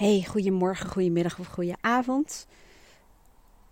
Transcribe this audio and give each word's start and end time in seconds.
Hey, 0.00 0.24
goedemorgen, 0.28 0.90
goedemiddag 0.90 1.38
of 1.38 1.46
goedenavond. 1.46 2.46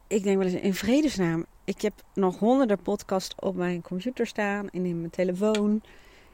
Ik 0.06 0.22
denk 0.22 0.37
wel 0.37 0.46
eens 0.46 0.61
in 0.61 0.74
vredesnaam. 0.74 1.46
Ik 1.64 1.80
heb 1.80 1.93
nog 2.14 2.38
honderden 2.38 2.82
podcasts 2.82 3.35
op 3.38 3.54
mijn 3.54 3.82
computer 3.82 4.27
staan 4.27 4.71
en 4.71 4.85
in 4.85 4.99
mijn 4.99 5.11
telefoon. 5.11 5.83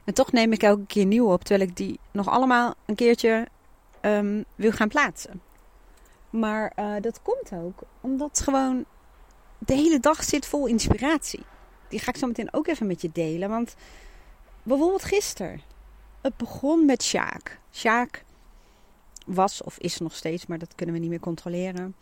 En 0.03 0.13
toch 0.13 0.31
neem 0.31 0.51
ik 0.51 0.63
elke 0.63 0.85
keer 0.85 1.05
nieuw 1.05 1.31
op, 1.31 1.43
terwijl 1.43 1.69
ik 1.69 1.77
die 1.77 1.99
nog 2.11 2.29
allemaal 2.29 2.73
een 2.85 2.95
keertje 2.95 3.47
um, 4.01 4.45
wil 4.55 4.71
gaan 4.71 4.87
plaatsen. 4.87 5.41
Maar 6.29 6.73
uh, 6.79 6.95
dat 7.01 7.21
komt 7.21 7.51
ook 7.53 7.81
omdat 8.01 8.39
gewoon 8.39 8.85
de 9.59 9.73
hele 9.73 9.99
dag 9.99 10.23
zit 10.23 10.45
vol 10.45 10.67
inspiratie. 10.67 11.43
Die 11.89 11.99
ga 11.99 12.09
ik 12.09 12.17
zo 12.17 12.27
meteen 12.27 12.53
ook 12.53 12.67
even 12.67 12.87
met 12.87 13.01
je 13.01 13.09
delen. 13.13 13.49
Want 13.49 13.75
bijvoorbeeld 14.63 15.03
gisteren. 15.03 15.61
Het 16.21 16.37
begon 16.37 16.85
met 16.85 17.03
Sjaak. 17.03 17.59
Sjaak 17.71 18.23
was 19.25 19.63
of 19.63 19.77
is 19.77 19.97
nog 19.97 20.15
steeds, 20.15 20.45
maar 20.45 20.57
dat 20.57 20.75
kunnen 20.75 20.95
we 20.95 21.01
niet 21.01 21.09
meer 21.09 21.19
controleren. 21.19 21.95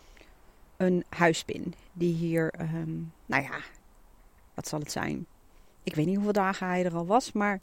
Een 0.77 1.03
huispin 1.09 1.73
die 1.93 2.13
hier, 2.13 2.53
um, 2.59 3.13
nou 3.25 3.43
ja, 3.43 3.59
wat 4.53 4.67
zal 4.67 4.79
het 4.79 4.91
zijn? 4.91 5.25
Ik 5.83 5.95
weet 5.95 6.05
niet 6.05 6.15
hoeveel 6.15 6.33
dagen 6.33 6.67
hij 6.67 6.85
er 6.85 6.95
al 6.95 7.05
was, 7.05 7.31
maar 7.31 7.61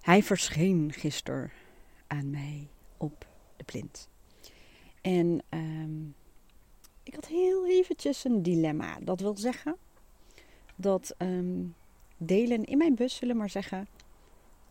hij 0.00 0.22
verscheen 0.22 0.92
gisteren 0.92 1.50
aan 2.06 2.30
mij 2.30 2.68
op 2.96 3.26
de 3.56 3.64
plint. 3.64 4.08
En 5.00 5.42
um, 5.50 6.14
ik 7.02 7.14
had 7.14 7.26
heel 7.26 7.66
eventjes 7.66 8.24
een 8.24 8.42
dilemma. 8.42 8.98
Dat 9.00 9.20
wil 9.20 9.36
zeggen 9.36 9.76
dat 10.76 11.14
um, 11.18 11.74
delen 12.16 12.64
in 12.64 12.78
mijn 12.78 12.94
bus, 12.94 13.16
zullen 13.16 13.36
maar 13.36 13.50
zeggen, 13.50 13.88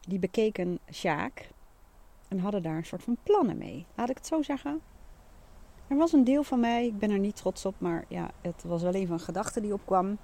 die 0.08 0.20
bekeken 0.20 0.80
Sjaak 0.92 1.50
en 2.34 2.40
hadden 2.40 2.62
daar 2.62 2.78
een 2.78 2.86
soort 2.86 3.04
van 3.04 3.18
plannen 3.24 3.58
mee. 3.58 3.86
Laat 3.96 4.10
ik 4.10 4.18
het 4.18 4.28
zo 4.28 4.42
zeggen. 4.42 4.82
Er 5.88 5.98
was 5.98 6.14
een 6.14 6.24
deel 6.24 6.44
van 6.44 6.60
mij, 6.60 6.86
ik 6.86 6.98
ben 6.98 7.12
er 7.12 7.20
niet 7.20 7.36
trots 7.36 7.66
op, 7.66 7.76
maar 7.78 8.06
ja, 8.08 8.32
het 8.42 8.64
was 8.64 8.82
wel 8.82 8.94
even 8.94 9.14
een 9.14 9.20
gedachte 9.20 9.62
die 9.62 9.74
opkwam. 9.74 10.18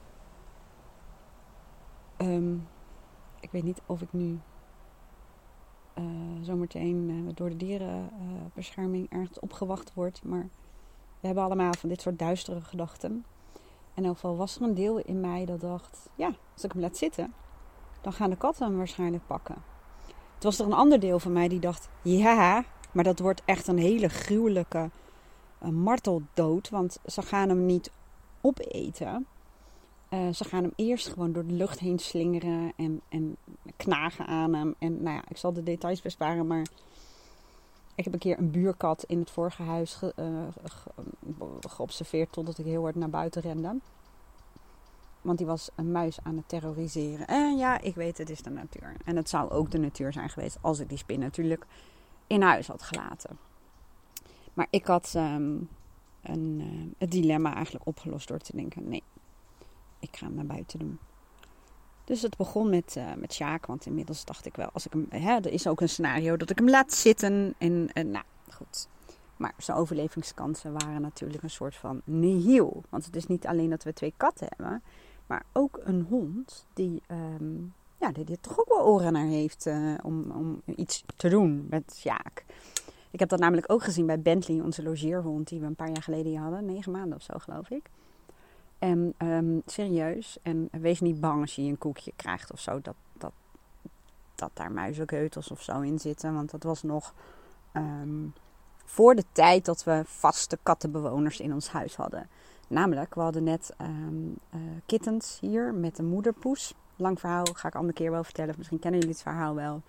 Um, 2.18 2.68
ik 3.40 3.52
weet 3.52 3.64
niet 3.64 3.82
of 3.86 4.02
ik 4.02 4.14
nu 4.14 4.40
uh, 6.00 6.06
zometeen 6.42 7.10
uh, 7.10 7.32
door 7.34 7.50
de 7.50 7.58
dierenbescherming 7.58 9.10
ergens 9.10 9.40
opgewacht 9.40 9.94
word, 9.94 10.24
maar 10.24 10.50
we 11.20 11.26
hebben 11.26 11.44
allemaal 11.44 11.74
van 11.74 11.90
dit 11.90 12.02
soort 12.02 12.20
duistere 12.20 12.62
gedachten. 12.62 13.26
En 13.94 14.04
in 14.04 14.14
geval 14.14 14.38
was 14.38 14.56
er 14.56 14.62
een 14.62 14.74
deel 14.74 15.00
in 15.00 15.20
mij 15.20 15.46
dat 15.46 15.60
dacht: 15.62 16.10
ja, 16.16 16.32
als 16.54 16.64
ik 16.64 16.72
hem 16.72 16.82
laat 16.82 16.98
zitten, 16.98 17.34
dan 18.02 18.14
gaan 18.14 18.30
de 18.30 18.36
katten 18.36 18.66
hem 18.66 18.78
waarschijnlijk 18.78 19.28
pakken. 19.28 19.56
Het 20.40 20.48
was 20.48 20.60
er 20.60 20.66
een 20.66 20.74
ander 20.74 21.00
deel 21.00 21.20
van 21.20 21.32
mij 21.32 21.48
die 21.48 21.60
dacht: 21.60 21.90
ja, 22.02 22.64
maar 22.92 23.04
dat 23.04 23.20
wordt 23.20 23.42
echt 23.46 23.68
een 23.68 23.78
hele 23.78 24.08
gruwelijke 24.08 24.90
uh, 25.64 25.70
marteldood. 25.70 26.70
Want 26.70 27.00
ze 27.06 27.22
gaan 27.22 27.50
hem 27.50 27.66
niet 27.66 27.92
opeten. 28.42 29.26
Uh, 30.10 30.30
ze 30.34 30.44
gaan 30.44 30.64
hem 30.64 30.74
eerst 30.76 31.08
gewoon 31.08 31.34
door 31.34 31.46
de 31.46 31.54
lucht 31.54 31.80
heen 31.80 32.00
slingeren 32.00 32.74
en, 32.76 33.02
en 33.10 33.38
knagen 33.76 34.26
aan 34.26 34.54
hem. 34.54 34.76
En 34.80 35.04
nou 35.04 35.16
ja, 35.16 35.24
ik 35.28 35.38
zal 35.38 35.54
de 35.54 35.64
details 35.64 36.02
besparen, 36.02 36.48
maar 36.48 36.68
ik 37.96 38.04
heb 38.04 38.14
een 38.14 38.20
keer 38.20 38.38
een 38.38 38.52
buurkat 38.52 39.04
in 39.08 39.20
het 39.20 39.32
vorige 39.32 39.64
huis 39.64 39.94
ge, 39.94 40.14
geobserveerd 41.60 42.32
totdat 42.32 42.58
ik 42.58 42.66
heel 42.66 42.82
hard 42.82 42.96
naar 42.96 43.10
buiten 43.10 43.42
rende. 43.42 43.76
Want 45.22 45.38
die 45.38 45.48
was 45.48 45.70
een 45.76 45.92
muis 45.92 46.18
aan 46.24 46.36
het 46.36 46.50
terroriseren. 46.50 47.28
En 47.28 47.58
ja, 47.58 47.82
ik 47.82 47.96
weet, 47.96 48.18
het 48.18 48.30
is 48.30 48.42
de 48.42 48.50
natuur. 48.50 48.96
En 49.06 49.16
het 49.16 49.30
zou 49.30 49.52
ook 49.52 49.72
de 49.72 49.78
natuur 49.78 50.14
zijn 50.14 50.30
geweest 50.30 50.58
als 50.62 50.80
ik 50.80 50.90
die 50.90 50.98
spin 50.98 51.20
natuurlijk 51.20 51.66
in 52.28 52.42
huis 52.42 52.68
had 52.68 52.82
gelaten. 52.82 53.38
Maar 54.54 54.68
ik 54.70 54.86
had 54.86 55.14
um, 55.16 55.70
een, 56.22 56.60
uh, 56.60 56.92
het 56.98 57.12
dilemma 57.12 57.54
eigenlijk 57.54 57.88
opgelost 57.88 58.28
door 58.28 58.40
te 58.40 58.56
denken: 58.56 58.90
nee, 58.90 59.04
ik 60.00 60.18
ga 60.18 60.26
hem 60.26 60.36
naar 60.36 60.46
buiten 60.46 60.80
doen. 60.80 61.00
Dus 62.04 62.22
het 62.22 62.38
begon 62.38 62.70
met, 62.70 62.96
uh, 62.98 63.14
met 63.14 63.34
Sjaak, 63.34 63.66
want 63.66 63.86
inmiddels 63.86 64.26
dacht 64.26 64.46
ik 64.46 64.56
wel, 64.56 64.70
als 64.74 64.86
ik 64.86 64.94
hem, 64.94 65.08
hè, 65.10 65.36
er 65.36 65.52
is 65.52 65.68
ook 65.68 65.82
een 65.82 65.90
scenario 65.90 66.38
dat 66.38 66.50
ik 66.50 66.58
hem 66.58 66.70
laat 66.70 66.94
zitten. 66.94 67.56
En, 67.58 67.90
en 67.94 68.12
nou, 68.12 68.26
goed. 68.50 68.88
Maar 69.38 69.54
zijn 69.58 69.78
overlevingskansen 69.78 70.74
waren 70.74 71.02
natuurlijk 71.02 71.44
een 71.44 71.50
soort 71.50 71.76
van 71.76 72.02
nihil. 72.04 72.84
Want 72.90 73.06
het 73.06 73.16
is 73.16 73.28
niet 73.28 73.48
alleen 73.48 73.70
dat 73.70 73.84
we 73.84 73.94
twee 73.94 74.14
katten 74.18 74.48
hebben, 74.50 74.84
maar 75.30 75.44
ook 75.52 75.80
een 75.84 76.06
hond 76.10 76.66
die, 76.74 77.02
um, 77.08 77.74
ja, 77.98 78.12
die 78.12 78.40
toch 78.40 78.60
ook 78.60 78.68
wel 78.68 78.86
oren 78.86 79.14
naar 79.14 79.26
heeft 79.26 79.66
uh, 79.66 79.94
om, 80.04 80.32
om 80.32 80.62
iets 80.66 81.04
te 81.16 81.30
doen 81.30 81.68
met 81.70 81.94
Sjaak. 81.96 82.46
Ik 83.12 83.20
heb 83.20 83.30
dat 83.30 83.40
namelijk 83.40 83.72
ook 83.72 83.84
gezien 83.84 84.06
bij 84.06 84.20
Bentley, 84.20 84.60
onze 84.60 84.84
logeerhond, 84.84 85.48
die 85.48 85.60
we 85.60 85.66
een 85.66 85.76
paar 85.76 85.88
jaar 85.90 86.04
geleden 86.04 86.36
hadden. 86.36 86.66
Negen 86.66 86.92
maanden 86.92 87.18
of 87.18 87.24
zo, 87.24 87.34
geloof 87.38 87.70
ik. 87.70 87.90
En 88.80 89.14
um, 89.18 89.62
serieus, 89.66 90.38
en 90.42 90.70
wees 90.72 91.00
niet 91.00 91.20
bang 91.20 91.42
als 91.42 91.56
je 91.56 91.62
een 91.62 91.78
koekje 91.78 92.14
krijgt 92.16 92.52
of 92.52 92.60
zo, 92.60 92.82
dat, 92.82 92.96
dat, 93.18 93.34
dat 94.36 94.52
daar 94.54 94.72
muizenkeutels 94.72 95.52
of 95.52 95.62
zo 95.62 95.82
in 95.82 96.00
zitten. 96.00 96.34
Want 96.34 96.52
dat 96.52 96.64
was 96.64 96.84
nog 96.84 97.14
um, 97.74 98.34
voor 98.86 99.16
de 99.16 99.26
tijd 99.32 99.66
dat 99.66 99.84
we 99.84 100.02
vaste 100.06 100.58
kattenbewoners 100.64 101.40
in 101.40 101.54
ons 101.54 101.70
huis 101.70 101.96
hadden. 101.96 102.30
Namelijk, 102.70 103.16
we 103.16 103.22
hadden 103.22 103.44
net 103.44 103.74
um, 103.82 104.36
uh, 104.56 104.62
kittens 104.86 105.38
hier 105.42 105.74
met 105.74 105.98
een 105.98 106.06
moederpoes. 106.06 106.74
Lang 106.96 107.20
verhaal, 107.20 107.46
ga 107.54 107.68
ik 107.68 107.76
andere 107.76 107.94
keer 107.94 108.12
wel 108.12 108.24
vertellen. 108.24 108.56
Misschien 108.58 108.80
kennen 108.80 109.00
jullie 109.00 109.16
het 109.16 109.24
verhaal 109.24 109.56
wel. 109.56 109.82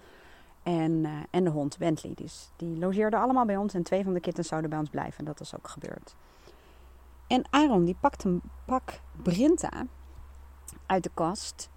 En, 0.62 0.92
uh, 0.92 1.10
en 1.30 1.44
de 1.44 1.50
hond 1.50 1.78
Bentley. 1.78 2.12
Dus 2.14 2.50
die 2.56 2.78
logeerden 2.78 3.20
allemaal 3.20 3.44
bij 3.44 3.56
ons. 3.56 3.74
En 3.74 3.82
twee 3.82 4.04
van 4.04 4.12
de 4.12 4.20
kittens 4.20 4.48
zouden 4.48 4.70
bij 4.70 4.78
ons 4.78 4.90
blijven. 4.90 5.18
En 5.18 5.24
dat 5.24 5.40
is 5.40 5.56
ook 5.56 5.68
gebeurd. 5.68 6.14
En 7.26 7.44
Aaron 7.50 7.84
die 7.84 7.96
pakt 8.00 8.24
een 8.24 8.42
pak 8.64 9.00
Brinta 9.22 9.86
uit 10.86 11.02
de 11.02 11.10
kast. 11.14 11.70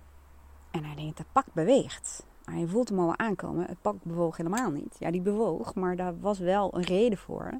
En 0.71 0.83
hij 0.83 0.95
denkt, 0.95 1.17
dat 1.17 1.25
pak 1.31 1.45
beweegt. 1.53 2.25
Hij 2.45 2.67
voelt 2.67 2.89
hem 2.89 2.99
al 2.99 3.17
aankomen. 3.17 3.65
Het 3.65 3.81
pak 3.81 3.95
bewoog 4.03 4.37
helemaal 4.37 4.69
niet. 4.69 4.95
Ja, 4.99 5.11
die 5.11 5.21
bewoog, 5.21 5.75
maar 5.75 5.95
daar 5.95 6.19
was 6.19 6.39
wel 6.39 6.75
een 6.75 6.83
reden 6.83 7.17
voor. 7.17 7.59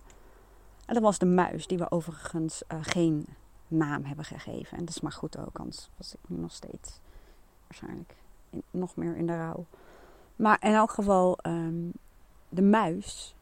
En 0.86 0.94
dat 0.94 1.04
was 1.04 1.18
de 1.18 1.26
muis, 1.26 1.68
die 1.68 1.78
we 1.78 1.92
overigens 1.92 2.64
uh, 2.72 2.78
geen 2.82 3.26
naam 3.68 4.04
hebben 4.04 4.26
gegeven. 4.26 4.78
En 4.78 4.86
dat 4.86 4.96
is 4.96 5.02
maar 5.02 5.12
goed 5.12 5.38
ook, 5.38 5.60
anders 5.60 5.90
was 5.98 6.14
ik 6.14 6.20
nu 6.28 6.38
nog 6.38 6.52
steeds 6.52 7.00
waarschijnlijk 7.68 8.16
nog 8.72 8.96
meer 8.96 9.16
in 9.16 9.28
de 9.28 9.36
rouw. 9.36 9.66
Maar 10.36 10.58
in 10.62 10.74
elk 10.74 10.92
geval, 10.92 11.38
um, 11.48 11.92
de 12.50 12.62
muis 12.62 13.36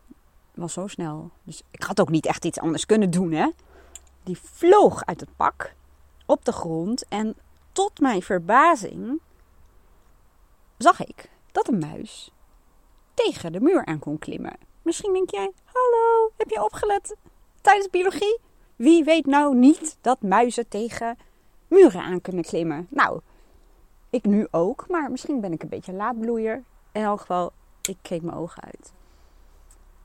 was 0.53 0.73
zo 0.73 0.87
snel. 0.87 1.29
Dus 1.43 1.63
ik 1.71 1.83
had 1.83 2.01
ook 2.01 2.09
niet 2.09 2.25
echt 2.25 2.45
iets 2.45 2.59
anders 2.59 2.85
kunnen 2.85 3.11
doen, 3.11 3.31
hè. 3.31 3.49
Die 4.23 4.37
vloog 4.37 5.05
uit 5.05 5.19
het 5.19 5.35
pak 5.35 5.73
op 6.25 6.45
de 6.45 6.51
grond. 6.51 7.07
En 7.07 7.35
tot 7.71 7.99
mijn 7.99 8.21
verbazing 8.21 9.21
zag 10.77 10.99
ik 11.05 11.29
dat 11.51 11.67
een 11.67 11.79
muis 11.79 12.31
tegen 13.13 13.51
de 13.51 13.59
muur 13.59 13.85
aan 13.85 13.99
kon 13.99 14.19
klimmen. 14.19 14.57
Misschien 14.81 15.13
denk 15.13 15.29
jij, 15.29 15.51
hallo, 15.63 16.31
heb 16.37 16.49
je 16.49 16.63
opgelet 16.63 17.15
tijdens 17.61 17.89
biologie? 17.89 18.39
Wie 18.75 19.03
weet 19.03 19.25
nou 19.25 19.55
niet 19.55 19.97
dat 20.01 20.21
muizen 20.21 20.67
tegen 20.67 21.17
muren 21.67 22.01
aan 22.01 22.21
kunnen 22.21 22.43
klimmen? 22.43 22.87
Nou, 22.89 23.19
ik 24.09 24.25
nu 24.25 24.47
ook, 24.51 24.85
maar 24.89 25.11
misschien 25.11 25.41
ben 25.41 25.51
ik 25.51 25.63
een 25.63 25.69
beetje 25.69 25.93
laatbloeier. 25.93 26.63
In 26.91 27.01
elk 27.01 27.19
geval, 27.19 27.51
ik 27.81 27.97
keek 28.01 28.21
mijn 28.21 28.37
ogen 28.37 28.63
uit. 28.63 28.91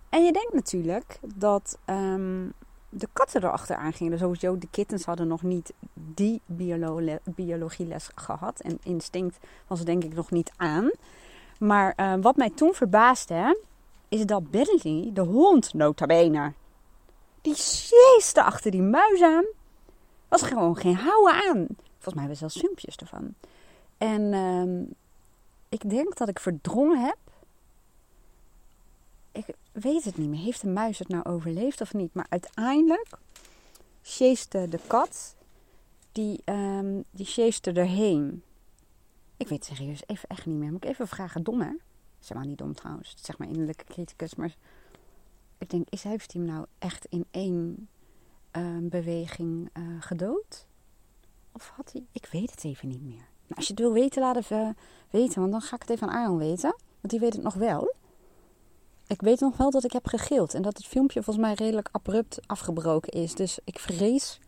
En 0.09 0.25
je 0.25 0.33
denkt 0.33 0.53
natuurlijk 0.53 1.19
dat 1.35 1.79
um, 1.87 2.53
de 2.89 3.09
katten 3.13 3.43
erachteraan 3.45 3.93
gingen. 3.93 4.19
Sowieso, 4.19 4.59
de 4.59 4.69
kittens 4.71 5.05
hadden 5.05 5.27
nog 5.27 5.43
niet 5.43 5.73
die 5.95 6.41
biolo 6.47 7.19
biologieles 7.25 8.11
gehad. 8.15 8.61
En 8.61 8.79
instinct 8.83 9.39
was 9.67 9.85
denk 9.85 10.05
ik 10.05 10.15
nog 10.15 10.31
niet 10.31 10.51
aan. 10.57 10.91
Maar 11.59 11.93
uh, 11.97 12.15
wat 12.21 12.37
mij 12.37 12.51
toen 12.51 12.75
verbaasde, 12.75 13.61
is 14.09 14.27
dat 14.27 14.51
Bentley, 14.51 15.11
de 15.13 15.21
hond 15.21 15.75
nota 15.75 16.07
bene, 16.07 16.53
die 17.47 17.55
sjeeste 17.55 18.43
achter 18.43 18.71
die 18.71 18.83
muis 18.83 19.23
aan. 19.23 19.45
Was 20.29 20.43
gewoon 20.43 20.77
geen 20.77 20.95
houden 20.95 21.35
aan. 21.35 21.67
Volgens 21.77 22.15
mij 22.15 22.25
hebben 22.25 22.29
we 22.29 22.35
zelfs 22.35 22.59
filmpjes 22.59 22.97
ervan. 22.97 23.35
En 23.99 24.23
uh, 24.33 24.89
ik 25.69 25.91
denk 25.91 26.17
dat 26.17 26.29
ik 26.29 26.41
verdrongen 26.41 27.01
heb. 27.01 27.19
Ik 29.33 29.47
weet 29.73 30.05
het 30.05 30.17
niet 30.17 30.29
meer. 30.29 30.41
Heeft 30.41 30.61
de 30.61 30.69
muis 30.69 30.99
het 30.99 31.09
nou 31.09 31.25
overleefd 31.25 31.81
of 31.81 31.95
niet? 31.95 32.15
Maar 32.15 32.27
uiteindelijk 32.29 33.09
sjeeste 34.03 34.69
de 34.69 34.79
kat. 34.87 35.35
Die, 36.13 36.43
um, 36.45 37.05
die 37.11 37.27
sjeeste 37.27 37.73
erheen. 37.73 38.43
Ik 39.37 39.49
weet 39.49 39.65
serieus 39.65 40.03
even 40.07 40.29
echt 40.29 40.47
niet 40.47 40.57
meer. 40.57 40.73
Moet 40.73 40.85
ik 40.85 40.91
even 40.91 41.09
vragen. 41.09 41.43
Dom 41.43 41.61
hè? 41.61 41.73
Zeg 42.19 42.37
maar 42.37 42.47
niet 42.47 42.59
dom 42.59 42.75
trouwens. 42.75 43.15
Zeg 43.23 43.39
maar 43.39 43.49
innerlijke 43.49 43.85
criticus. 43.85 44.35
Maar 44.35 44.55
ik 45.59 45.71
denk, 45.71 45.89
is, 45.89 46.03
heeft 46.03 46.33
hij 46.33 46.43
hem 46.43 46.51
nou 46.51 46.67
echt 46.79 47.05
in 47.05 47.25
één 47.31 47.89
uh, 48.57 48.77
beweging 48.81 49.71
uh, 49.79 50.03
gedood? 50.03 50.67
Of 51.53 51.73
had 51.77 51.93
hij... 51.93 52.05
Ik 52.13 52.29
weet 52.33 52.51
het 52.51 52.65
even 52.65 52.89
niet 52.89 53.03
meer. 53.03 53.25
Nou, 53.47 53.55
als 53.55 53.67
je 53.67 53.73
het 53.73 53.81
wil 53.81 53.93
weten, 53.93 54.23
laat 54.23 54.37
even 54.37 54.77
weten. 55.11 55.41
Want 55.41 55.53
dan 55.53 55.61
ga 55.61 55.75
ik 55.75 55.83
het 55.83 55.91
even 55.91 56.09
aan 56.09 56.15
Aaron 56.15 56.39
weten. 56.39 56.77
Want 57.01 57.11
die 57.11 57.21
weet 57.21 57.33
het 57.33 57.43
nog 57.43 57.55
wel. 57.55 57.95
ik 59.07 59.21
weet 59.21 59.41
nog 59.41 59.57
wel 59.57 59.71
dat 59.71 59.85
ik 59.85 59.93
heb 59.93 60.07
gegild. 60.07 60.55
En 60.55 60.63
dat 60.63 60.77
het 60.77 60.87
filmpje 60.87 61.23
volgens 61.23 61.47
mij 61.47 61.55
redelijk 61.55 61.89
abrupt 61.93 62.49
afgebroken 62.49 63.13
is. 63.13 63.35
Dus 63.35 63.59
ik 63.65 63.79
vrees. 63.79 64.41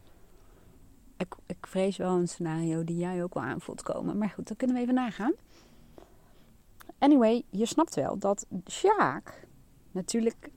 Ik, 1.17 1.35
ik 1.47 1.67
vrees 1.67 1.97
wel 1.97 2.17
een 2.17 2.29
scenario 2.29 2.85
die 2.85 2.97
jij 2.97 3.23
ook 3.23 3.35
wel 3.35 3.43
aan 3.43 3.61
voelt 3.61 3.83
komen. 3.83 4.19
Maar 4.19 4.31
goed, 4.31 4.49
dat 4.49 4.57
kunnen 4.57 4.77
we 4.77 4.83
even 4.83 4.95
nagaan. 4.95 5.33
Anyway, 6.99 7.43
je 7.51 7.67
snapt 7.67 7.95
wel 7.95 8.19
dat 8.19 8.47
Sjaak 8.67 9.47
natuurlijk 9.91 10.51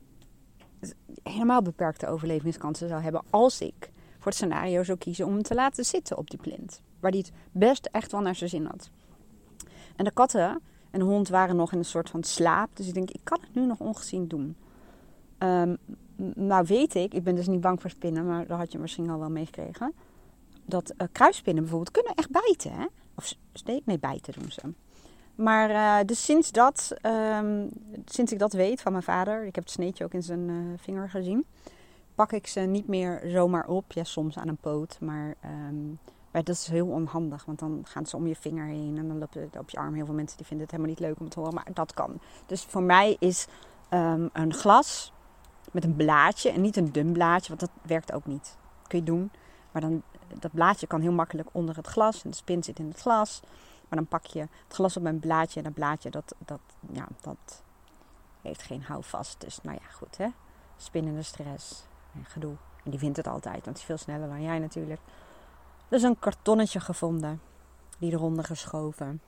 helemaal 1.23 1.61
beperkte 1.61 2.07
overlevingskansen 2.07 2.87
zou 2.87 3.01
hebben 3.01 3.23
als 3.29 3.61
ik 3.61 3.91
voor 4.17 4.31
het 4.31 4.35
scenario 4.35 4.83
zou 4.83 4.97
kiezen 4.97 5.25
om 5.25 5.33
hem 5.33 5.43
te 5.43 5.55
laten 5.55 5.85
zitten 5.85 6.17
op 6.17 6.29
die 6.29 6.39
plint. 6.39 6.81
Waar 6.99 7.11
hij 7.11 7.19
het 7.19 7.31
best 7.51 7.89
echt 7.91 8.11
wel 8.11 8.21
naar 8.21 8.35
zijn 8.35 8.49
zin 8.49 8.65
had. 8.65 8.89
En 9.95 10.05
de 10.05 10.11
katten 10.11 10.61
en 10.91 11.01
hond 11.01 11.29
waren 11.29 11.55
nog 11.55 11.71
in 11.71 11.77
een 11.77 11.85
soort 11.85 12.09
van 12.09 12.23
slaap. 12.23 12.69
Dus 12.73 12.87
ik 12.87 12.93
denk, 12.93 13.11
ik 13.11 13.21
kan 13.23 13.39
het 13.41 13.55
nu 13.55 13.65
nog 13.65 13.79
ongezien 13.79 14.27
doen. 14.27 14.55
Um, 15.39 15.77
nou 16.35 16.65
weet 16.67 16.95
ik, 16.95 17.13
ik 17.13 17.23
ben 17.23 17.35
dus 17.35 17.47
niet 17.47 17.61
bang 17.61 17.81
voor 17.81 17.89
spinnen, 17.89 18.25
maar 18.25 18.47
dat 18.47 18.57
had 18.57 18.71
je 18.71 18.79
misschien 18.79 19.09
al 19.09 19.19
wel 19.19 19.29
meegekregen. 19.29 19.93
Dat 20.65 20.93
uh, 20.97 21.07
kruispinnen 21.11 21.63
bijvoorbeeld 21.63 21.91
kunnen 21.91 22.13
echt 22.15 22.29
bijten. 22.31 22.71
Hè? 22.71 22.85
Of 23.15 23.33
nee, 23.63 23.99
bijten 23.99 24.33
doen 24.33 24.51
ze. 24.51 24.61
Maar 25.41 25.69
uh, 25.69 26.05
dus 26.05 26.25
sinds 26.25 26.51
dat, 26.51 26.91
um, 27.01 27.69
sinds 28.05 28.31
ik 28.31 28.39
dat 28.39 28.53
weet 28.53 28.81
van 28.81 28.91
mijn 28.91 29.03
vader, 29.03 29.45
ik 29.45 29.55
heb 29.55 29.63
het 29.63 29.73
sneetje 29.73 30.03
ook 30.03 30.13
in 30.13 30.23
zijn 30.23 30.49
uh, 30.49 30.73
vinger 30.77 31.09
gezien, 31.09 31.45
pak 32.15 32.31
ik 32.31 32.47
ze 32.47 32.59
niet 32.59 32.87
meer 32.87 33.21
zomaar 33.25 33.67
op. 33.67 33.91
Ja, 33.91 34.03
soms 34.03 34.37
aan 34.37 34.47
een 34.47 34.57
poot, 34.57 34.97
maar 34.99 35.35
maar 36.31 36.43
dat 36.43 36.55
is 36.55 36.67
heel 36.67 36.87
onhandig, 36.87 37.45
want 37.45 37.59
dan 37.59 37.81
gaan 37.83 38.05
ze 38.05 38.15
om 38.15 38.27
je 38.27 38.35
vinger 38.35 38.65
heen 38.65 38.97
en 38.97 39.07
dan 39.07 39.17
lopen 39.17 39.49
op 39.57 39.69
je 39.69 39.77
arm. 39.77 39.93
Heel 39.93 40.05
veel 40.05 40.13
mensen 40.13 40.37
die 40.37 40.45
vinden 40.45 40.65
het 40.65 40.75
helemaal 40.75 40.95
niet 40.95 41.07
leuk 41.07 41.19
om 41.19 41.29
te 41.29 41.39
horen, 41.39 41.53
maar 41.53 41.67
dat 41.73 41.93
kan. 41.93 42.19
Dus 42.45 42.63
voor 42.63 42.83
mij 42.83 43.15
is 43.19 43.47
um, 43.89 44.29
een 44.33 44.53
glas 44.53 45.13
met 45.71 45.83
een 45.83 45.95
blaadje 45.95 46.49
en 46.49 46.61
niet 46.61 46.77
een 46.77 46.91
dun 46.91 47.11
blaadje, 47.11 47.47
want 47.47 47.59
dat 47.59 47.69
werkt 47.81 48.11
ook 48.11 48.25
niet. 48.25 48.57
Dat 48.79 48.87
kun 48.87 48.99
je 48.99 49.05
doen, 49.05 49.31
maar 49.71 49.81
dan, 49.81 50.01
dat 50.39 50.51
blaadje 50.51 50.87
kan 50.87 51.01
heel 51.01 51.11
makkelijk 51.11 51.49
onder 51.51 51.75
het 51.75 51.87
glas 51.87 52.23
en 52.23 52.29
de 52.29 52.35
spin 52.35 52.63
zit 52.63 52.79
in 52.79 52.87
het 52.87 52.99
glas. 52.99 53.41
Maar 53.91 53.99
dan 53.99 54.07
pak 54.07 54.25
je 54.25 54.39
het 54.39 54.73
glas 54.73 54.97
op 54.97 55.05
een 55.05 55.19
blaadje 55.19 55.59
en 55.59 55.65
dat 55.65 55.73
blaadje 55.73 56.09
dat, 56.09 56.35
dat, 56.45 56.59
ja, 56.91 57.07
dat 57.21 57.63
heeft 58.41 58.61
geen 58.61 58.83
houvast. 58.83 59.41
Dus 59.41 59.59
nou 59.61 59.77
ja, 59.81 59.89
goed 59.89 60.17
hè. 60.17 60.27
Spinnende 60.77 61.21
stress 61.21 61.83
en 62.13 62.25
gedoe. 62.25 62.55
En 62.83 62.91
die 62.91 62.99
vindt 62.99 63.17
het 63.17 63.27
altijd, 63.27 63.65
want 63.65 63.65
die 63.65 63.75
is 63.75 63.83
veel 63.83 63.97
sneller 63.97 64.27
dan 64.27 64.41
jij 64.41 64.59
natuurlijk. 64.59 65.01
Dus 65.87 66.03
een 66.03 66.19
kartonnetje 66.19 66.79
gevonden. 66.79 67.41
Die 67.97 68.11
eronder 68.11 68.45
geschoven. 68.45 69.21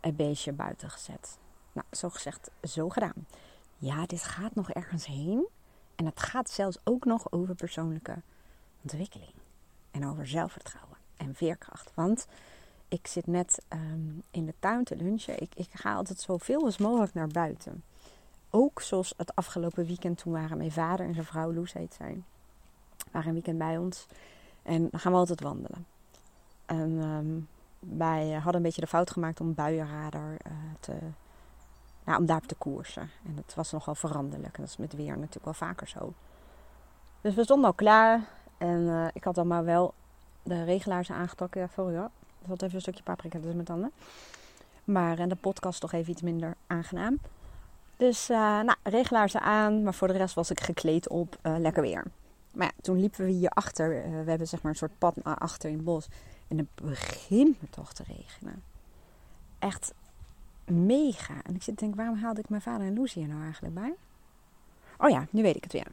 Een 0.00 0.16
beestje 0.16 0.52
buiten 0.52 0.90
gezet. 0.90 1.38
Nou, 1.72 1.86
zo 1.90 2.08
gezegd, 2.08 2.50
zo 2.62 2.88
gedaan. 2.88 3.26
Ja, 3.76 4.06
dit 4.06 4.22
gaat 4.22 4.54
nog 4.54 4.70
ergens 4.70 5.06
heen. 5.06 5.48
En 5.96 6.06
het 6.06 6.20
gaat 6.20 6.50
zelfs 6.50 6.78
ook 6.84 7.04
nog 7.04 7.32
over 7.32 7.54
persoonlijke 7.54 8.22
ontwikkeling. 8.82 9.34
En 9.90 10.08
over 10.08 10.26
zelfvertrouwen 10.26 10.96
en 11.16 11.34
veerkracht. 11.34 11.92
Want 11.94 12.26
ik 12.92 13.06
zit 13.06 13.26
net 13.26 13.62
um, 13.68 14.22
in 14.30 14.46
de 14.46 14.54
tuin 14.58 14.84
te 14.84 14.96
lunchen. 14.96 15.42
Ik, 15.42 15.54
ik 15.54 15.68
ga 15.72 15.94
altijd 15.94 16.20
zoveel 16.20 16.64
als 16.64 16.78
mogelijk 16.78 17.14
naar 17.14 17.28
buiten. 17.28 17.82
Ook 18.50 18.80
zoals 18.80 19.14
het 19.16 19.34
afgelopen 19.34 19.86
weekend. 19.86 20.18
Toen 20.18 20.32
waren 20.32 20.56
mijn 20.58 20.72
vader 20.72 21.06
en 21.06 21.14
zijn 21.14 21.26
vrouw, 21.26 21.52
Loes 21.52 21.72
heet 21.72 21.94
zij. 21.94 22.22
Waren 23.10 23.28
een 23.28 23.34
weekend 23.34 23.58
bij 23.58 23.78
ons. 23.78 24.06
En 24.62 24.88
dan 24.90 25.00
gaan 25.00 25.12
we 25.12 25.18
altijd 25.18 25.40
wandelen. 25.40 25.86
En 26.66 26.90
um, 26.90 27.48
wij 27.78 28.30
hadden 28.30 28.54
een 28.54 28.62
beetje 28.62 28.80
de 28.80 28.86
fout 28.86 29.10
gemaakt 29.10 29.40
om 29.40 29.54
buienradar 29.54 30.30
uh, 30.30 30.52
te, 30.80 30.96
nou, 32.04 32.18
om 32.18 32.26
daar 32.26 32.36
op 32.36 32.46
te 32.46 32.54
koersen. 32.54 33.10
En 33.26 33.34
dat 33.34 33.54
was 33.54 33.72
nogal 33.72 33.94
veranderlijk. 33.94 34.56
En 34.56 34.62
dat 34.62 34.70
is 34.70 34.76
met 34.76 34.92
weer 34.92 35.18
natuurlijk 35.18 35.44
wel 35.44 35.54
vaker 35.54 35.88
zo. 35.88 36.12
Dus 37.20 37.34
we 37.34 37.44
stonden 37.44 37.66
al 37.66 37.74
klaar. 37.74 38.28
En 38.58 38.80
uh, 38.80 39.06
ik 39.12 39.24
had 39.24 39.34
dan 39.34 39.46
maar 39.46 39.64
wel 39.64 39.94
de 40.42 40.64
regelaars 40.64 41.10
aangetrokken. 41.10 41.60
Ja, 41.60 41.66
sorry 41.66 41.96
hoor. 41.96 42.10
Ik 42.42 42.48
had 42.48 42.62
even 42.62 42.74
een 42.74 42.80
stukje 42.80 43.02
paprika 43.02 43.38
dus 43.38 43.54
met 43.54 43.66
tanden. 43.66 43.92
Maar 44.84 45.18
en 45.18 45.28
de 45.28 45.34
podcast 45.34 45.80
toch 45.80 45.92
even 45.92 46.12
iets 46.12 46.22
minder 46.22 46.54
aangenaam. 46.66 47.18
Dus 47.96 48.30
uh, 48.30 48.36
nou, 48.38 48.76
regelaars 48.82 49.36
aan. 49.36 49.82
Maar 49.82 49.94
voor 49.94 50.08
de 50.08 50.16
rest 50.16 50.34
was 50.34 50.50
ik 50.50 50.60
gekleed 50.60 51.08
op 51.08 51.38
lekker 51.42 51.82
weer. 51.82 52.04
Maar 52.54 52.66
ja, 52.66 52.72
toen 52.80 53.00
liepen 53.00 53.24
we 53.24 53.30
hier 53.30 53.50
achter. 53.50 53.88
We 54.24 54.30
hebben 54.30 54.48
zeg 54.48 54.62
maar 54.62 54.72
een 54.72 54.78
soort 54.78 54.98
pad 54.98 55.14
achter 55.24 55.70
in 55.70 55.76
het 55.76 55.84
bos. 55.84 56.08
En 56.48 56.58
het 56.58 56.74
begint 56.74 57.62
me 57.62 57.70
toch 57.70 57.92
te 57.92 58.02
regenen. 58.02 58.62
Echt 59.58 59.92
mega. 60.64 61.34
En 61.42 61.54
ik 61.54 61.62
zit 61.62 61.74
te 61.76 61.80
denken, 61.80 61.98
waarom 61.98 62.18
haalde 62.18 62.40
ik 62.40 62.48
mijn 62.48 62.62
vader 62.62 62.86
en 62.86 62.92
Lucy 62.92 63.20
er 63.20 63.28
nou 63.28 63.42
eigenlijk 63.42 63.74
bij? 63.74 63.94
Oh 64.98 65.10
ja, 65.10 65.26
nu 65.30 65.42
weet 65.42 65.56
ik 65.56 65.62
het 65.62 65.72
weer. 65.72 65.86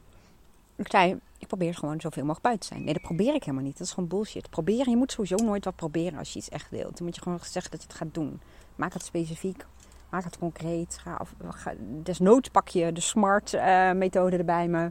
Ik 0.80 0.90
zei, 0.90 1.18
ik 1.38 1.46
probeer 1.46 1.74
gewoon 1.74 2.00
zoveel 2.00 2.22
mogelijk 2.22 2.44
buiten 2.44 2.68
te 2.68 2.74
zijn. 2.74 2.84
Nee, 2.84 2.94
dat 2.94 3.02
probeer 3.02 3.34
ik 3.34 3.44
helemaal 3.44 3.64
niet. 3.64 3.78
Dat 3.78 3.86
is 3.86 3.92
gewoon 3.92 4.08
bullshit. 4.08 4.50
Proberen, 4.50 4.90
je 4.90 4.96
moet 4.96 5.12
sowieso 5.12 5.36
nooit 5.36 5.64
wat 5.64 5.76
proberen 5.76 6.18
als 6.18 6.32
je 6.32 6.38
iets 6.38 6.48
echt 6.48 6.70
wilt. 6.70 6.96
Dan 6.96 7.06
moet 7.06 7.14
je 7.14 7.22
gewoon 7.22 7.38
zeggen 7.42 7.70
dat 7.70 7.82
je 7.82 7.88
het 7.88 7.96
gaat 7.96 8.14
doen. 8.14 8.40
Maak 8.76 8.92
het 8.92 9.04
specifiek. 9.04 9.66
Maak 10.10 10.24
het 10.24 10.38
concreet. 10.38 10.98
Ga, 10.98 11.16
of, 11.20 11.34
ga, 11.48 11.74
desnoods 12.02 12.48
pak 12.48 12.68
je 12.68 12.92
de 12.92 13.00
smart 13.00 13.52
uh, 13.52 13.92
methode 13.92 14.36
erbij 14.36 14.68
me 14.68 14.90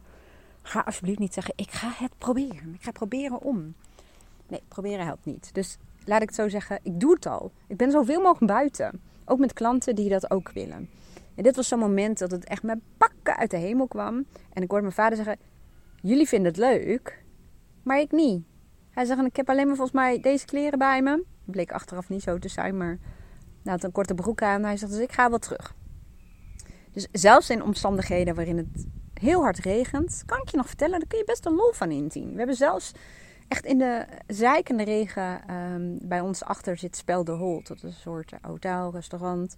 ga 0.69 0.79
alsjeblieft 0.85 1.19
niet 1.19 1.33
zeggen: 1.33 1.53
ik 1.55 1.71
ga 1.71 1.91
het 1.95 2.11
proberen. 2.17 2.73
Ik 2.73 2.83
ga 2.83 2.91
proberen 2.91 3.41
om. 3.41 3.73
Nee, 4.47 4.61
proberen 4.67 5.05
helpt 5.05 5.25
niet. 5.25 5.49
Dus 5.53 5.77
laat 6.05 6.21
ik 6.21 6.27
het 6.27 6.37
zo 6.37 6.49
zeggen: 6.49 6.79
ik 6.83 6.99
doe 6.99 7.13
het 7.13 7.25
al. 7.25 7.51
Ik 7.67 7.77
ben 7.77 7.91
zoveel 7.91 8.21
mogelijk 8.21 8.51
buiten. 8.51 9.01
Ook 9.25 9.39
met 9.39 9.53
klanten 9.53 9.95
die 9.95 10.09
dat 10.09 10.31
ook 10.31 10.51
willen. 10.51 10.89
En 11.35 11.43
dit 11.43 11.55
was 11.55 11.67
zo'n 11.67 11.79
moment 11.79 12.19
dat 12.19 12.31
het 12.31 12.45
echt 12.45 12.63
met 12.63 12.79
pakken 12.97 13.37
uit 13.37 13.51
de 13.51 13.57
hemel 13.57 13.87
kwam. 13.87 14.25
En 14.53 14.63
ik 14.63 14.69
hoorde 14.69 14.85
mijn 14.85 14.95
vader 14.95 15.17
zeggen: 15.17 15.37
Jullie 16.01 16.27
vinden 16.27 16.47
het 16.47 16.57
leuk, 16.57 17.23
maar 17.83 17.99
ik 17.99 18.11
niet. 18.11 18.43
Hij 18.89 19.05
zegt: 19.05 19.25
Ik 19.25 19.35
heb 19.35 19.49
alleen 19.49 19.67
maar 19.67 19.75
volgens 19.75 19.95
mij 19.95 20.19
deze 20.19 20.45
kleren 20.45 20.79
bij 20.79 21.01
me. 21.01 21.23
Bleek 21.45 21.71
achteraf 21.71 22.09
niet 22.09 22.21
zo 22.23 22.37
te 22.37 22.49
zijn, 22.49 22.77
maar 22.77 22.99
hij 23.63 23.71
had 23.71 23.83
een 23.83 23.91
korte 23.91 24.13
broek 24.13 24.41
aan. 24.41 24.63
Hij 24.63 24.77
zegt: 24.77 24.91
Dus 24.91 25.01
ik 25.01 25.11
ga 25.11 25.29
wel 25.29 25.39
terug. 25.39 25.75
Dus 26.91 27.07
zelfs 27.11 27.49
in 27.49 27.63
omstandigheden 27.63 28.35
waarin 28.35 28.57
het 28.57 28.85
heel 29.13 29.41
hard 29.41 29.59
regent, 29.59 30.23
kan 30.25 30.41
ik 30.41 30.49
je 30.49 30.57
nog 30.57 30.67
vertellen, 30.67 30.99
daar 30.99 31.07
kun 31.07 31.17
je 31.17 31.25
best 31.25 31.45
een 31.45 31.55
lol 31.55 31.71
van 31.71 31.91
inzien. 31.91 32.31
We 32.31 32.37
hebben 32.37 32.55
zelfs 32.55 32.91
echt 33.47 33.65
in 33.65 33.77
de 33.77 34.05
zijkende 34.27 34.83
regen 34.83 35.55
um, 35.55 35.97
bij 36.01 36.19
ons 36.19 36.43
achter 36.43 36.77
zit 36.77 36.95
Spel 36.95 37.23
de 37.23 37.31
Holt. 37.31 37.67
Dat 37.67 37.77
is 37.77 37.83
een 37.83 37.91
soort 37.91 38.33
hotel, 38.41 38.91
restaurant. 38.91 39.55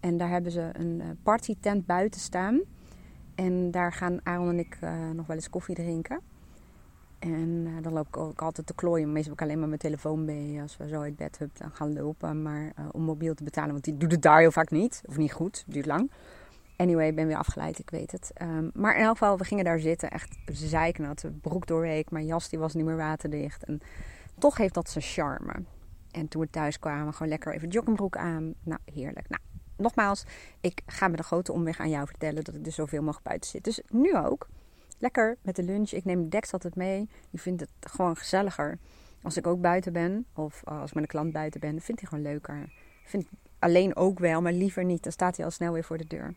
En 0.00 0.16
daar 0.16 0.28
hebben 0.28 0.52
ze 0.52 0.70
een 0.72 1.18
partytent 1.22 1.86
buiten 1.86 2.20
staan. 2.20 2.60
En 3.40 3.70
daar 3.70 3.92
gaan 3.92 4.20
Aaron 4.22 4.48
en 4.48 4.58
ik 4.58 4.78
uh, 4.84 5.10
nog 5.10 5.26
wel 5.26 5.36
eens 5.36 5.50
koffie 5.50 5.74
drinken. 5.74 6.20
En 7.18 7.66
uh, 7.66 7.82
dan 7.82 7.92
loop 7.92 8.06
ik 8.06 8.16
ook 8.16 8.42
altijd 8.42 8.66
te 8.66 8.74
klooien. 8.74 9.12
Meestal 9.12 9.32
heb 9.32 9.40
ik 9.40 9.46
alleen 9.46 9.58
maar 9.58 9.68
mijn 9.68 9.80
telefoon 9.80 10.24
mee 10.24 10.60
als 10.60 10.76
we 10.76 10.88
zo 10.88 11.00
uit 11.00 11.16
bed 11.16 11.38
hup, 11.38 11.58
dan 11.58 11.70
gaan 11.70 11.92
lopen. 11.92 12.42
Maar 12.42 12.62
uh, 12.62 12.84
om 12.92 13.02
mobiel 13.02 13.34
te 13.34 13.44
betalen, 13.44 13.72
want 13.72 13.84
die 13.84 13.96
doet 13.96 14.12
het 14.12 14.22
daar 14.22 14.40
heel 14.40 14.50
vaak 14.50 14.70
niet. 14.70 15.02
Of 15.06 15.16
niet 15.16 15.32
goed, 15.32 15.64
duurt 15.66 15.86
lang. 15.86 16.10
Anyway, 16.76 17.08
ik 17.08 17.14
ben 17.14 17.26
weer 17.26 17.36
afgeleid, 17.36 17.78
ik 17.78 17.90
weet 17.90 18.12
het. 18.12 18.32
Um, 18.42 18.70
maar 18.74 18.96
in 18.96 19.02
elk 19.02 19.18
geval, 19.18 19.38
we 19.38 19.44
gingen 19.44 19.64
daar 19.64 19.80
zitten, 19.80 20.10
echt 20.10 20.38
zeiknat. 20.52 21.24
Broek 21.40 21.66
doorweek, 21.66 22.10
mijn 22.10 22.26
jas 22.26 22.48
die 22.48 22.58
was 22.58 22.74
niet 22.74 22.84
meer 22.84 22.96
waterdicht. 22.96 23.64
En 23.64 23.80
toch 24.38 24.56
heeft 24.56 24.74
dat 24.74 24.90
zijn 24.90 25.04
charme. 25.04 25.52
En 26.10 26.28
toen 26.28 26.42
we 26.42 26.50
thuis 26.50 26.78
kwamen, 26.78 27.12
gewoon 27.12 27.28
lekker 27.28 27.54
even 27.54 27.68
joggingbroek 27.68 28.16
aan. 28.16 28.54
Nou, 28.62 28.80
heerlijk. 28.84 29.28
Nou, 29.28 29.42
nogmaals, 29.80 30.24
ik 30.60 30.82
ga 30.86 31.08
met 31.08 31.16
de 31.16 31.24
grote 31.24 31.52
omweg 31.52 31.80
aan 31.80 31.90
jou 31.90 32.06
vertellen 32.06 32.44
dat 32.44 32.54
ik 32.54 32.64
dus 32.64 32.74
zoveel 32.74 33.02
mogelijk 33.02 33.26
buiten 33.26 33.50
zit. 33.50 33.64
Dus 33.64 33.80
nu 33.88 34.16
ook. 34.16 34.48
Lekker 34.98 35.36
met 35.42 35.56
de 35.56 35.62
lunch. 35.62 35.90
Ik 35.90 36.04
neem 36.04 36.22
de 36.22 36.28
Dex 36.28 36.52
altijd 36.52 36.76
mee. 36.76 37.08
Die 37.30 37.40
vindt 37.40 37.60
het 37.60 37.70
gewoon 37.80 38.16
gezelliger. 38.16 38.78
Als 39.22 39.36
ik 39.36 39.46
ook 39.46 39.60
buiten 39.60 39.92
ben, 39.92 40.26
of 40.34 40.64
als 40.64 40.88
ik 40.88 40.94
met 40.94 41.02
een 41.02 41.08
klant 41.08 41.32
buiten 41.32 41.60
ben, 41.60 41.80
vindt 41.80 42.00
hij 42.00 42.10
gewoon 42.10 42.24
leuker. 42.24 42.72
Vind 43.04 43.26
alleen 43.58 43.96
ook 43.96 44.18
wel, 44.18 44.42
maar 44.42 44.52
liever 44.52 44.84
niet. 44.84 45.02
Dan 45.02 45.12
staat 45.12 45.36
hij 45.36 45.44
al 45.44 45.50
snel 45.50 45.72
weer 45.72 45.84
voor 45.84 45.98
de 45.98 46.06
deur. 46.06 46.34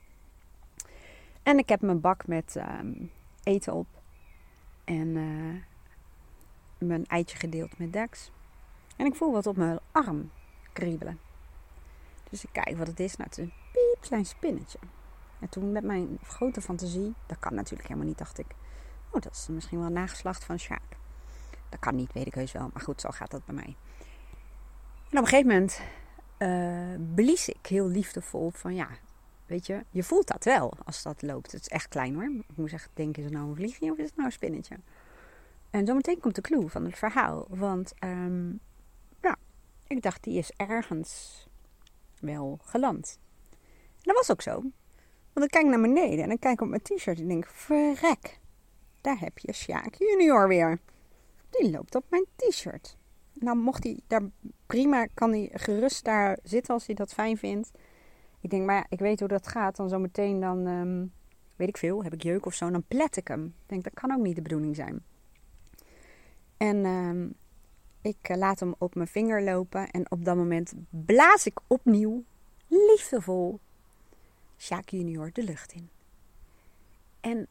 En 1.44 1.58
ik 1.58 1.70
heb 1.70 1.82
mijn 1.82 2.02
bak 2.02 2.28
met 2.28 2.56
um, 2.56 3.12
eten 3.44 3.74
op. 3.74 3.88
En 4.84 5.08
uh, 5.08 5.62
mijn 6.78 7.06
eitje 7.06 7.38
gedeeld 7.38 7.78
met 7.78 7.94
Dex. 7.94 8.32
En 8.96 9.06
ik 9.06 9.16
voel 9.16 9.32
wat 9.32 9.48
op 9.48 9.58
mijn 9.58 9.80
arm 9.92 10.32
kriebelen. 10.74 11.20
Dus 12.34 12.44
ik 12.44 12.50
kijk 12.52 12.78
wat 12.78 12.88
het 12.88 13.00
is. 13.00 13.16
Nou, 13.16 13.30
het 13.30 13.38
is 13.38 13.44
een 13.44 13.54
piepklein 13.72 14.26
spinnetje. 14.26 14.80
En 15.40 15.50
toen 15.50 15.72
met 15.72 15.84
mijn 15.84 16.18
grote 16.24 16.62
fantasie, 16.62 17.14
dat 17.26 17.40
kan 17.40 17.56
natuurlijk 17.56 17.88
helemaal 17.88 18.08
niet, 18.08 18.18
dacht 18.18 18.40
ik. 18.40 18.48
Oh, 19.10 19.22
dat 19.22 19.32
is 19.32 19.48
misschien 19.50 19.78
wel 19.78 19.88
een 19.88 19.94
nageslacht 19.94 20.44
van 20.44 20.60
Sjaak. 20.60 20.98
Dat 21.70 21.80
kan 21.80 21.96
niet, 21.96 22.14
weet 22.14 22.28
ik 22.28 22.34
heus 22.34 22.52
wel. 22.52 22.70
Maar 22.74 22.84
goed, 22.84 23.02
zo 23.02 23.10
gaat 23.10 23.32
dat 23.32 23.46
bij 23.46 23.56
mij. 23.56 23.76
En 25.10 25.18
op 25.18 25.24
een 25.24 25.28
gegeven 25.28 25.48
moment 25.48 25.82
uh, 26.38 27.16
blies 27.16 27.50
ik 27.50 27.66
heel 27.66 27.88
liefdevol 27.88 28.50
van 28.50 28.76
ja, 28.76 28.88
Weet 29.46 29.66
je, 29.66 29.86
je 29.90 30.04
voelt 30.04 30.28
dat 30.28 30.44
wel 30.44 30.74
als 30.86 31.04
dat 31.04 31.22
loopt. 31.22 31.52
Het 31.52 31.62
is 31.62 31.68
echt 31.68 31.88
klein 31.88 32.14
hoor. 32.14 32.32
Ik 32.48 32.58
moet 32.58 32.70
zeggen, 32.70 32.92
denk 32.94 33.18
is 33.18 33.24
het 33.24 33.34
nou 33.34 33.50
een 33.50 33.56
vliegje 33.56 33.92
of 33.92 33.98
is 33.98 34.06
het 34.06 34.16
nou 34.16 34.28
een 34.28 34.34
spinnetje? 34.34 34.80
En 35.70 35.86
zometeen 35.86 36.20
komt 36.20 36.36
de 36.36 36.42
clue 36.42 36.70
van 36.70 36.86
het 36.86 36.98
verhaal. 36.98 37.46
Want 37.50 37.94
um, 38.04 38.60
ja, 39.22 39.36
ik 39.88 40.02
dacht 40.02 40.24
die 40.24 40.38
is 40.38 40.52
ergens 40.58 41.44
wel 42.24 42.60
geland. 42.62 43.20
En 43.52 44.02
dat 44.02 44.16
was 44.16 44.32
ook 44.32 44.42
zo. 44.42 44.52
Want 45.34 45.46
ik 45.46 45.52
kijk 45.52 45.66
naar 45.66 45.82
beneden 45.82 46.24
en 46.24 46.28
dan 46.28 46.40
kijk 46.40 46.54
ik 46.54 46.62
op 46.62 46.68
mijn 46.68 46.82
t-shirt 46.82 47.20
en 47.20 47.28
denk, 47.28 47.46
verrek, 47.48 48.40
daar 49.02 49.20
heb 49.20 49.38
je 49.38 49.54
Sjaak 49.54 49.96
junior 49.96 50.48
weer. 50.48 50.80
Die 51.50 51.72
loopt 51.72 51.96
op 51.96 52.06
mijn 52.10 52.26
t-shirt. 52.36 52.98
Nou, 53.34 53.58
mocht 53.58 53.84
hij 53.84 54.00
daar 54.08 54.22
prima, 54.66 55.08
kan 55.14 55.32
hij 55.32 55.50
gerust 55.54 56.04
daar 56.04 56.38
zitten 56.44 56.74
als 56.74 56.86
hij 56.86 56.96
dat 56.96 57.14
fijn 57.14 57.38
vindt. 57.38 57.72
Ik 58.42 58.50
denk, 58.50 58.66
maar 58.66 58.76
ja, 58.76 58.86
ik 58.90 59.00
weet 59.00 59.20
hoe 59.20 59.28
dat 59.28 59.48
gaat. 59.48 59.76
Dan 59.76 59.90
zometeen 59.90 60.40
dan, 60.40 60.68
um, 60.68 61.14
weet 61.56 61.68
ik 61.68 61.78
veel, 61.78 62.04
heb 62.04 62.14
ik 62.14 62.24
jeuk 62.24 62.46
of 62.46 62.54
zo. 62.54 62.70
Dan 62.70 62.84
plet 62.88 63.18
ik 63.18 63.28
hem. 63.28 63.46
Ik 63.46 63.70
denk, 63.70 63.84
dat 63.84 63.94
kan 63.94 64.12
ook 64.12 64.24
niet 64.24 64.36
de 64.36 64.42
bedoeling 64.42 64.76
zijn. 64.76 65.04
En 66.58 66.86
um, 66.86 67.34
ik 68.04 68.30
uh, 68.30 68.38
laat 68.38 68.60
hem 68.60 68.76
op 68.78 68.96
mijn 68.96 69.08
vinger 69.08 69.44
lopen. 69.44 69.90
En 69.92 70.12
op 70.12 70.26
dat 70.26 70.36
moment 70.36 70.74
blaas 70.90 71.46
ik 71.46 71.60
opnieuw, 71.68 72.24
liefdevol, 72.68 73.60
Sjaak 74.58 74.90
junior 74.90 75.30
de 75.34 75.44
lucht 75.44 75.72
in. 75.72 75.90
En 77.20 77.48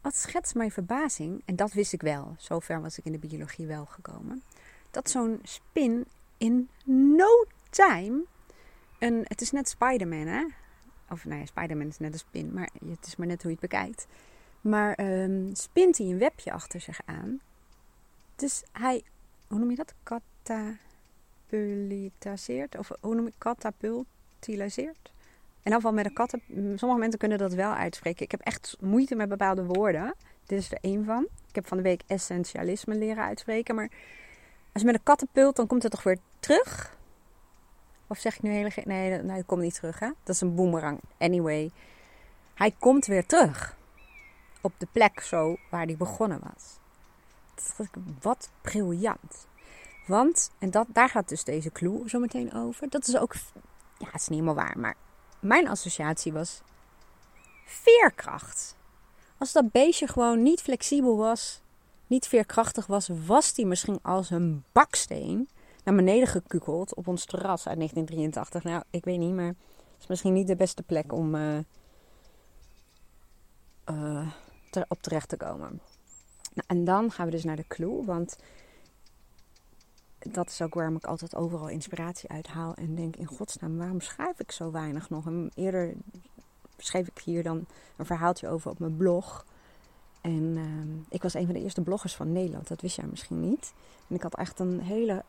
wat 0.00 0.16
schetst 0.16 0.54
mijn 0.54 0.70
verbazing, 0.70 1.42
en 1.44 1.56
dat 1.56 1.72
wist 1.72 1.92
ik 1.92 2.02
wel, 2.02 2.34
zover 2.38 2.80
was 2.80 2.98
ik 2.98 3.04
in 3.04 3.12
de 3.12 3.18
biologie 3.18 3.66
wel 3.66 3.84
gekomen, 3.84 4.42
dat 4.90 5.10
zo'n 5.10 5.40
spin 5.42 6.06
in 6.38 6.68
no 6.84 7.44
time, 7.70 8.22
een, 8.98 9.24
het 9.28 9.40
is 9.40 9.50
net 9.50 9.68
Spider-Man 9.68 10.26
hè, 10.26 10.44
of 11.10 11.24
nee, 11.24 11.46
Spider-Man 11.46 11.86
is 11.86 11.98
net 11.98 12.12
een 12.12 12.18
spin, 12.18 12.52
maar 12.52 12.70
het 12.88 13.06
is 13.06 13.16
maar 13.16 13.26
net 13.26 13.42
hoe 13.42 13.50
je 13.50 13.58
het 13.60 13.70
bekijkt. 13.70 14.06
Maar 14.60 14.98
um, 15.00 15.54
spint 15.54 15.98
hij 15.98 16.06
een 16.06 16.18
webje 16.18 16.52
achter 16.52 16.80
zich 16.80 17.00
aan. 17.04 17.40
Dus 18.36 18.62
hij, 18.72 19.02
hoe 19.48 19.58
noem 19.58 19.70
je 19.70 19.76
dat? 19.76 19.94
Catapultiseert? 20.02 22.78
Of 22.78 22.90
hoe 23.00 23.14
noem 23.14 23.24
je 23.24 23.32
catapultiseert? 23.38 25.12
In 25.64 25.70
ieder 25.70 25.80
geval 25.80 25.92
met 25.92 26.04
een 26.04 26.12
katten. 26.12 26.42
Sommige 26.78 27.00
mensen 27.00 27.18
kunnen 27.18 27.38
dat 27.38 27.52
wel 27.52 27.72
uitspreken. 27.72 28.24
Ik 28.24 28.30
heb 28.30 28.40
echt 28.40 28.76
moeite 28.80 29.14
met 29.14 29.28
bepaalde 29.28 29.64
woorden. 29.64 30.14
Dit 30.46 30.58
is 30.58 30.70
er 30.70 30.78
één 30.80 31.04
van. 31.04 31.26
Ik 31.48 31.54
heb 31.54 31.66
van 31.66 31.76
de 31.76 31.82
week 31.82 32.02
essentialisme 32.06 32.94
leren 32.94 33.24
uitspreken. 33.24 33.74
Maar 33.74 33.90
als 34.72 34.82
je 34.82 34.84
met 34.84 34.94
een 34.94 35.02
kattenpult, 35.02 35.56
dan 35.56 35.66
komt 35.66 35.82
het 35.82 35.92
toch 35.92 36.02
weer 36.02 36.18
terug? 36.38 36.96
Of 38.06 38.18
zeg 38.18 38.36
ik 38.36 38.42
nu 38.42 38.50
hele... 38.50 38.70
Nee, 38.84 39.22
nee, 39.22 39.42
komt 39.42 39.60
niet 39.60 39.74
terug, 39.74 39.98
hè? 39.98 40.10
Dat 40.22 40.34
is 40.34 40.40
een 40.40 40.54
boemerang. 40.54 41.00
Anyway. 41.18 41.70
Hij 42.54 42.74
komt 42.78 43.06
weer 43.06 43.26
terug. 43.26 43.76
Op 44.60 44.72
de 44.78 44.86
plek 44.92 45.20
zo 45.20 45.56
waar 45.70 45.84
hij 45.84 45.96
begonnen 45.96 46.40
was. 46.42 46.78
Wat 48.20 48.50
briljant. 48.60 49.46
Want, 50.06 50.50
en 50.58 50.70
dat, 50.70 50.86
daar 50.88 51.08
gaat 51.08 51.28
dus 51.28 51.44
deze 51.44 51.72
clue 51.72 52.08
zo 52.08 52.18
meteen 52.18 52.52
over. 52.52 52.88
Dat 52.88 53.08
is 53.08 53.16
ook... 53.16 53.34
Ja, 53.98 54.06
het 54.06 54.20
is 54.20 54.28
niet 54.28 54.40
helemaal 54.40 54.64
waar, 54.64 54.78
maar 54.78 54.96
mijn 55.40 55.68
associatie 55.68 56.32
was 56.32 56.62
veerkracht. 57.64 58.76
Als 59.38 59.52
dat 59.52 59.72
beestje 59.72 60.06
gewoon 60.06 60.42
niet 60.42 60.60
flexibel 60.60 61.16
was, 61.16 61.62
niet 62.06 62.26
veerkrachtig 62.26 62.86
was, 62.86 63.08
was 63.26 63.54
die 63.54 63.66
misschien 63.66 63.98
als 64.02 64.30
een 64.30 64.64
baksteen 64.72 65.48
naar 65.84 65.94
beneden 65.94 66.28
gekukeld 66.28 66.94
op 66.94 67.08
ons 67.08 67.24
terras 67.24 67.66
uit 67.66 67.76
1983. 67.76 68.62
Nou, 68.62 68.82
ik 68.90 69.04
weet 69.04 69.18
niet, 69.18 69.34
maar 69.34 69.46
het 69.46 70.00
is 70.00 70.06
misschien 70.06 70.32
niet 70.32 70.46
de 70.46 70.56
beste 70.56 70.82
plek 70.82 71.12
om 71.12 71.34
uh, 71.34 71.58
uh, 73.90 74.28
op 74.88 75.02
terecht 75.02 75.28
te 75.28 75.36
komen. 75.36 75.80
Nou, 76.54 76.66
en 76.66 76.84
dan 76.84 77.10
gaan 77.10 77.26
we 77.26 77.30
dus 77.30 77.44
naar 77.44 77.56
de 77.56 77.66
clue, 77.68 78.04
want 78.04 78.36
dat 80.18 80.48
is 80.48 80.62
ook 80.62 80.74
waarom 80.74 80.96
ik 80.96 81.04
altijd 81.04 81.34
overal 81.34 81.68
inspiratie 81.68 82.28
uithaal 82.28 82.74
en 82.74 82.94
denk 82.94 83.16
in 83.16 83.26
godsnaam, 83.26 83.76
waarom 83.76 84.00
schrijf 84.00 84.40
ik 84.40 84.52
zo 84.52 84.70
weinig 84.70 85.10
nog? 85.10 85.26
En 85.26 85.50
eerder 85.54 85.94
schreef 86.76 87.08
ik 87.08 87.18
hier 87.18 87.42
dan 87.42 87.66
een 87.96 88.06
verhaaltje 88.06 88.48
over 88.48 88.70
op 88.70 88.78
mijn 88.78 88.96
blog. 88.96 89.46
En 90.20 90.56
uh, 90.56 91.04
ik 91.08 91.22
was 91.22 91.34
een 91.34 91.44
van 91.44 91.54
de 91.54 91.62
eerste 91.62 91.80
bloggers 91.80 92.14
van 92.14 92.32
Nederland, 92.32 92.68
dat 92.68 92.80
wist 92.80 92.96
jij 92.96 93.06
misschien 93.06 93.40
niet. 93.40 93.72
En 94.08 94.14
ik 94.14 94.22
had 94.22 94.34
echt 94.34 94.58
een 94.58 94.80
hele 94.80 95.24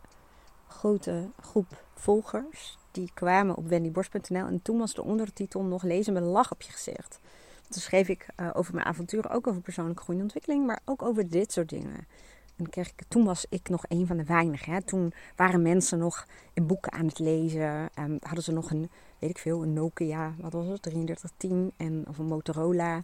grote 0.67 1.29
groep 1.41 1.83
volgers 1.93 2.77
die 2.91 3.11
kwamen 3.13 3.55
op 3.55 3.67
wendyborst.nl. 3.67 4.45
En 4.45 4.61
toen 4.61 4.77
was 4.77 4.93
de 4.93 5.03
ondertitel 5.03 5.61
nog 5.61 5.83
lezen 5.83 6.13
met 6.13 6.23
lach 6.23 6.51
op 6.51 6.61
je 6.61 6.71
gezicht. 6.71 7.19
Toen 7.69 7.81
schreef 7.81 8.09
ik 8.09 8.27
uh, 8.39 8.49
over 8.53 8.73
mijn 8.73 8.85
avonturen, 8.85 9.31
ook 9.31 9.47
over 9.47 9.61
persoonlijke 9.61 10.03
groei 10.03 10.17
en 10.17 10.23
ontwikkeling, 10.23 10.65
maar 10.65 10.79
ook 10.85 11.01
over 11.01 11.29
dit 11.29 11.51
soort 11.51 11.69
dingen. 11.69 12.07
En 12.55 12.69
kreeg 12.69 12.87
ik, 12.87 13.03
toen 13.07 13.25
was 13.25 13.45
ik 13.49 13.69
nog 13.69 13.83
een 13.87 14.07
van 14.07 14.17
de 14.17 14.23
weinigen. 14.23 14.73
Hè. 14.73 14.81
Toen 14.81 15.13
waren 15.35 15.61
mensen 15.61 15.99
nog 15.99 16.27
in 16.53 16.67
boeken 16.67 16.91
aan 16.91 17.05
het 17.05 17.19
lezen. 17.19 17.89
En 17.93 18.17
hadden 18.19 18.43
ze 18.43 18.51
nog 18.51 18.71
een, 18.71 18.89
weet 19.19 19.29
ik 19.29 19.37
veel, 19.37 19.63
een 19.63 19.73
Nokia, 19.73 20.33
wat 20.39 20.53
was 20.53 20.67
het, 20.67 20.81
3310 20.81 21.71
en, 21.77 22.05
of 22.07 22.17
een 22.17 22.25
Motorola. 22.25 23.03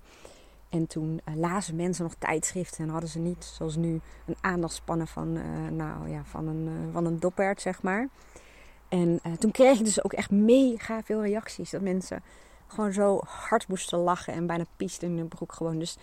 En 0.69 0.87
toen 0.87 1.21
uh, 1.29 1.35
lazen 1.35 1.75
mensen 1.75 2.03
nog 2.03 2.15
tijdschriften 2.15 2.83
en 2.83 2.89
hadden 2.89 3.09
ze 3.09 3.19
niet, 3.19 3.43
zoals 3.43 3.75
nu, 3.75 3.99
een 4.25 4.35
aandachtspannen 4.41 5.07
van, 5.07 5.37
uh, 5.37 5.67
nou, 5.71 6.09
ja, 6.09 6.23
van, 6.25 6.47
een, 6.47 6.67
uh, 6.67 6.93
van 6.93 7.05
een 7.05 7.59
zeg 7.59 7.81
maar. 7.81 8.09
En 8.89 9.21
toen 9.39 9.51
kreeg 9.51 9.79
ik 9.79 9.85
dus 9.85 10.03
ook 10.03 10.13
echt 10.13 10.31
mega 10.31 11.03
veel 11.03 11.21
reacties. 11.21 11.69
Dat 11.69 11.81
mensen 11.81 12.23
gewoon 12.71 12.93
zo 12.93 13.21
hard 13.25 13.67
moesten 13.67 13.99
lachen 13.99 14.33
en 14.33 14.47
bijna 14.47 14.65
piesten 14.75 15.07
in 15.07 15.17
hun 15.17 15.27
broek 15.27 15.53
gewoon. 15.53 15.79
Dus, 15.79 15.97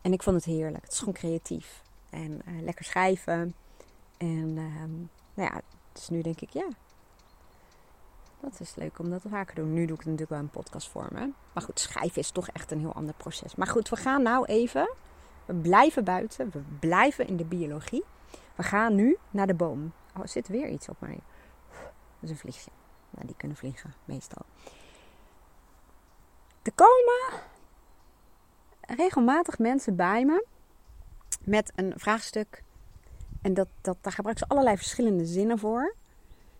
en 0.00 0.12
ik 0.12 0.22
vond 0.22 0.36
het 0.36 0.44
heerlijk. 0.44 0.84
Het 0.84 0.92
is 0.92 0.98
gewoon 0.98 1.14
creatief. 1.14 1.82
En 2.10 2.42
lekker 2.60 2.84
schrijven. 2.84 3.54
En 4.16 4.54
ehm, 4.56 4.92
nou 5.34 5.54
ja, 5.54 5.60
dus 5.92 6.08
nu 6.08 6.22
denk 6.22 6.40
ik, 6.40 6.50
ja, 6.50 6.68
dat 8.40 8.60
is 8.60 8.74
leuk 8.74 8.98
om 8.98 9.10
dat 9.10 9.22
vaker 9.28 9.54
te 9.54 9.60
doen. 9.60 9.72
Nu 9.72 9.86
doe 9.86 9.96
ik 9.96 10.00
het 10.00 10.10
natuurlijk 10.10 10.30
wel 10.30 10.40
in 10.40 10.48
podcastvormen. 10.48 11.34
Maar 11.52 11.62
goed, 11.62 11.80
schrijven 11.80 12.20
is 12.20 12.30
toch 12.30 12.48
echt 12.48 12.70
een 12.70 12.78
heel 12.78 12.92
ander 12.92 13.14
proces. 13.14 13.54
Maar 13.54 13.66
goed, 13.66 13.88
we 13.88 13.96
gaan 13.96 14.22
nou 14.22 14.44
even. 14.44 14.90
We 15.44 15.54
blijven 15.54 16.04
buiten. 16.04 16.50
We 16.52 16.60
blijven 16.80 17.26
in 17.26 17.36
de 17.36 17.44
biologie. 17.44 18.04
We 18.54 18.62
gaan 18.62 18.94
nu 18.94 19.16
naar 19.30 19.46
de 19.46 19.54
boom. 19.54 19.92
Oh, 20.16 20.22
er 20.22 20.28
zit 20.28 20.48
weer 20.48 20.68
iets 20.68 20.88
op 20.88 20.96
mij. 20.98 21.18
Dat 21.70 21.80
is 22.20 22.30
een 22.30 22.36
vliegje. 22.36 22.70
Nou, 23.10 23.26
die 23.26 23.36
kunnen 23.36 23.56
vliegen, 23.56 23.94
meestal. 24.04 24.42
Er 26.62 26.72
komen 26.74 27.42
regelmatig 28.80 29.58
mensen 29.58 29.96
bij 29.96 30.24
me 30.24 30.46
met 31.44 31.72
een 31.74 31.92
vraagstuk. 31.96 32.62
En 33.42 33.54
dat, 33.54 33.68
dat, 33.80 33.96
daar 34.00 34.12
gebruiken 34.12 34.46
ze 34.46 34.54
allerlei 34.54 34.76
verschillende 34.76 35.26
zinnen 35.26 35.58
voor. 35.58 35.94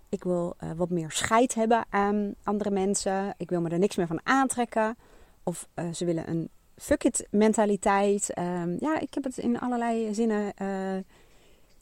Ik 0.08 0.24
wil 0.24 0.56
uh, 0.60 0.70
wat 0.72 0.90
meer 0.90 1.10
scheid 1.10 1.54
hebben 1.54 1.84
aan 1.90 2.34
andere 2.42 2.70
mensen. 2.70 3.34
Ik 3.36 3.50
wil 3.50 3.60
me 3.60 3.68
er 3.68 3.78
niks 3.78 3.96
meer 3.96 4.06
van 4.06 4.20
aantrekken. 4.26 4.96
Of 5.42 5.68
uh, 5.74 5.92
ze 5.92 6.04
willen 6.04 6.28
een 6.28 6.50
fuck 6.76 7.04
it 7.04 7.26
mentaliteit. 7.30 8.38
Um, 8.38 8.76
ja, 8.80 8.98
ik 8.98 9.14
heb 9.14 9.24
het 9.24 9.38
in 9.38 9.60
allerlei 9.60 10.14
zinnen. 10.14 10.52
Uh, 10.62 11.02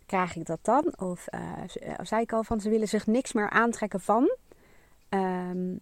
krijg 0.07 0.37
ik 0.37 0.47
dat 0.47 0.59
dan? 0.63 0.99
Of 0.99 1.25
zei 2.03 2.23
ik 2.23 2.33
al 2.33 2.45
van 2.45 2.61
ze 2.61 2.71
willen 2.71 2.89
zich 2.89 3.07
niks 3.07 3.33
meer 3.33 3.51
aantrekken 3.51 4.01
van. 4.01 4.37
Um, 5.09 5.81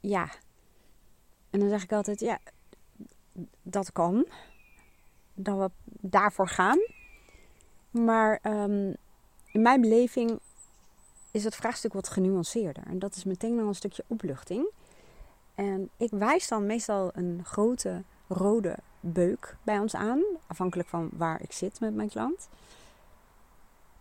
ja. 0.00 0.28
En 1.52 1.60
dan 1.60 1.68
zeg 1.68 1.82
ik 1.82 1.92
altijd, 1.92 2.20
ja, 2.20 2.38
dat 3.62 3.92
kan. 3.92 4.26
Dat 5.34 5.58
we 5.58 5.70
daarvoor 6.00 6.48
gaan. 6.48 6.78
Maar 7.90 8.40
um, 8.42 8.96
in 9.52 9.62
mijn 9.62 9.80
beleving 9.80 10.38
is 11.30 11.44
het 11.44 11.56
vraagstuk 11.56 11.92
wat 11.92 12.08
genuanceerder. 12.08 12.82
En 12.86 12.98
dat 12.98 13.14
is 13.14 13.24
meteen 13.24 13.56
wel 13.56 13.66
een 13.66 13.74
stukje 13.74 14.04
opluchting. 14.06 14.70
En 15.54 15.90
ik 15.96 16.10
wijs 16.10 16.48
dan 16.48 16.66
meestal 16.66 17.10
een 17.14 17.40
grote 17.44 18.02
rode 18.28 18.76
beuk 19.00 19.56
bij 19.62 19.78
ons 19.78 19.94
aan, 19.94 20.22
afhankelijk 20.46 20.88
van 20.88 21.10
waar 21.12 21.42
ik 21.42 21.52
zit 21.52 21.80
met 21.80 21.94
mijn 21.94 22.08
klant. 22.08 22.48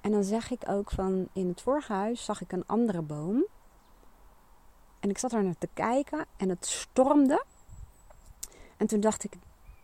En 0.01 0.12
dan 0.12 0.24
zeg 0.24 0.51
ik 0.51 0.62
ook 0.70 0.91
van 0.91 1.27
in 1.34 1.48
het 1.48 1.62
vorige 1.62 1.93
huis 1.93 2.25
zag 2.25 2.41
ik 2.41 2.51
een 2.51 2.67
andere 2.67 3.01
boom. 3.01 3.46
En 5.01 5.10
ik 5.10 5.17
zat 5.17 5.31
er 5.31 5.43
naar 5.43 5.58
te 5.58 5.70
kijken 5.74 6.25
en 6.38 6.50
het 6.50 6.65
stormde. 6.65 7.43
En 8.77 8.88
toen 8.88 9.00
dacht 9.00 9.24
ik, 9.24 9.34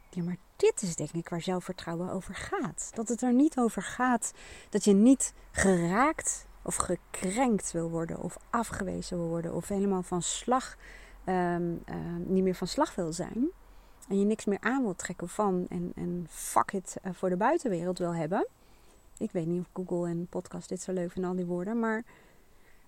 ja, 0.10 0.24
maar 0.24 0.38
dit 0.56 0.82
is 0.82 0.96
denk 0.96 1.12
ik 1.12 1.30
waar 1.30 1.42
zelfvertrouwen 1.42 2.12
over 2.12 2.36
gaat. 2.36 2.92
Dat 2.94 3.08
het 3.08 3.22
er 3.22 3.34
niet 3.34 3.58
over 3.58 3.82
gaat 3.82 4.34
dat 4.70 4.84
je 4.84 4.94
niet 4.94 5.34
geraakt 5.52 6.46
of 6.62 6.76
gekrenkt 6.76 7.72
wil 7.72 7.90
worden 7.90 8.22
of 8.22 8.38
afgewezen 8.50 9.18
wil 9.18 9.28
worden 9.28 9.54
of 9.54 9.68
helemaal 9.68 10.04
van 10.04 10.22
slag, 10.22 10.78
um, 11.26 11.34
um, 11.34 12.24
niet 12.26 12.44
meer 12.44 12.56
van 12.56 12.68
slag 12.68 12.96
wil 12.96 13.14
zijn. 13.14 13.50
En 14.08 14.20
je 14.20 14.26
niks 14.26 14.46
meer 14.46 14.60
aan 14.62 14.82
wil 14.82 14.96
trekken 14.96 15.30
van 15.30 15.66
en, 15.70 15.92
en 15.96 16.28
fuck 16.30 16.72
it 16.72 16.96
uh, 17.04 17.12
voor 17.14 17.30
de 17.30 17.38
buitenwereld 17.38 17.98
wil 17.98 18.16
hebben. 18.16 18.48
Ik 19.18 19.32
weet 19.32 19.46
niet 19.46 19.60
of 19.62 19.70
Google 19.74 20.10
en 20.10 20.28
podcast 20.30 20.70
dit 20.70 20.82
zo 20.82 20.94
leuk 20.94 21.12
vinden, 21.12 21.32
al 21.32 21.38
die 21.38 21.46
woorden. 21.46 21.80
Maar 21.80 22.04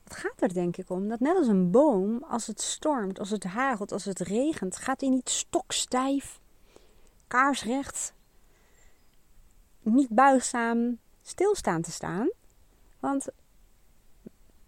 het 0.10 0.18
gaat 0.18 0.42
er 0.42 0.54
denk 0.54 0.78
ik 0.78 0.90
om 0.90 1.08
dat 1.08 1.20
net 1.20 1.38
als 1.38 1.48
een 1.48 1.72
boom, 1.72 2.24
als 2.24 2.48
het 2.48 2.62
stormt, 2.62 3.20
als 3.20 3.30
het 3.30 3.44
hagelt, 3.44 3.92
als 3.92 4.06
het 4.06 4.20
regent, 4.20 4.76
gaat 4.76 5.02
hij 5.02 5.10
niet 5.10 5.30
stokstijf, 5.30 6.40
kaarsrecht, 7.28 8.14
niet 9.82 10.10
buigzaam 10.10 11.00
stilstaan 11.22 11.82
te 11.82 11.92
staan. 11.92 12.32
Want 13.00 13.28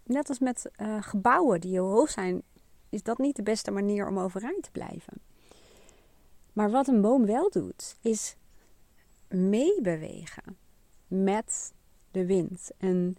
net 0.02 0.28
als 0.28 0.38
met 0.38 0.70
uh, 0.76 1.02
gebouwen 1.02 1.60
die 1.60 1.70
heel 1.70 1.90
hoog 1.90 2.10
zijn, 2.10 2.42
is 2.88 3.02
dat 3.02 3.18
niet 3.18 3.36
de 3.36 3.42
beste 3.42 3.70
manier 3.70 4.08
om 4.08 4.18
overeind 4.18 4.62
te 4.62 4.70
blijven. 4.70 5.14
Maar 6.52 6.70
wat 6.70 6.88
een 6.88 7.00
boom 7.00 7.26
wel 7.26 7.50
doet, 7.50 7.96
is 8.00 8.36
meebewegen 9.28 10.56
met 11.06 11.72
de 12.10 12.26
wind. 12.26 12.70
En 12.78 13.16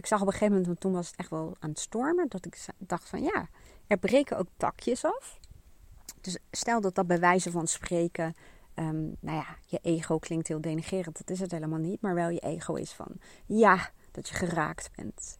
ik 0.00 0.06
zag 0.06 0.20
op 0.20 0.26
een 0.26 0.32
gegeven 0.32 0.52
moment, 0.52 0.66
want 0.66 0.80
toen 0.80 0.92
was 0.92 1.06
het 1.06 1.16
echt 1.16 1.30
wel 1.30 1.56
aan 1.58 1.70
het 1.70 1.78
stormen, 1.78 2.28
dat 2.28 2.46
ik 2.46 2.66
dacht 2.78 3.08
van 3.08 3.22
ja, 3.22 3.48
er 3.86 3.98
breken 3.98 4.38
ook 4.38 4.48
takjes 4.56 5.04
af. 5.04 5.38
Dus 6.20 6.38
stel 6.50 6.80
dat 6.80 6.94
dat 6.94 7.06
bij 7.06 7.20
wijze 7.20 7.50
van 7.50 7.66
spreken, 7.66 8.34
um, 8.74 9.16
nou 9.20 9.36
ja, 9.36 9.56
je 9.66 9.78
ego 9.82 10.18
klinkt 10.18 10.48
heel 10.48 10.60
denigerend, 10.60 11.18
dat 11.18 11.30
is 11.30 11.40
het 11.40 11.50
helemaal 11.50 11.78
niet, 11.78 12.00
maar 12.00 12.14
wel 12.14 12.28
je 12.28 12.40
ego 12.40 12.74
is 12.74 12.92
van 12.92 13.20
ja, 13.46 13.90
dat 14.10 14.28
je 14.28 14.34
geraakt 14.34 14.90
bent. 14.96 15.38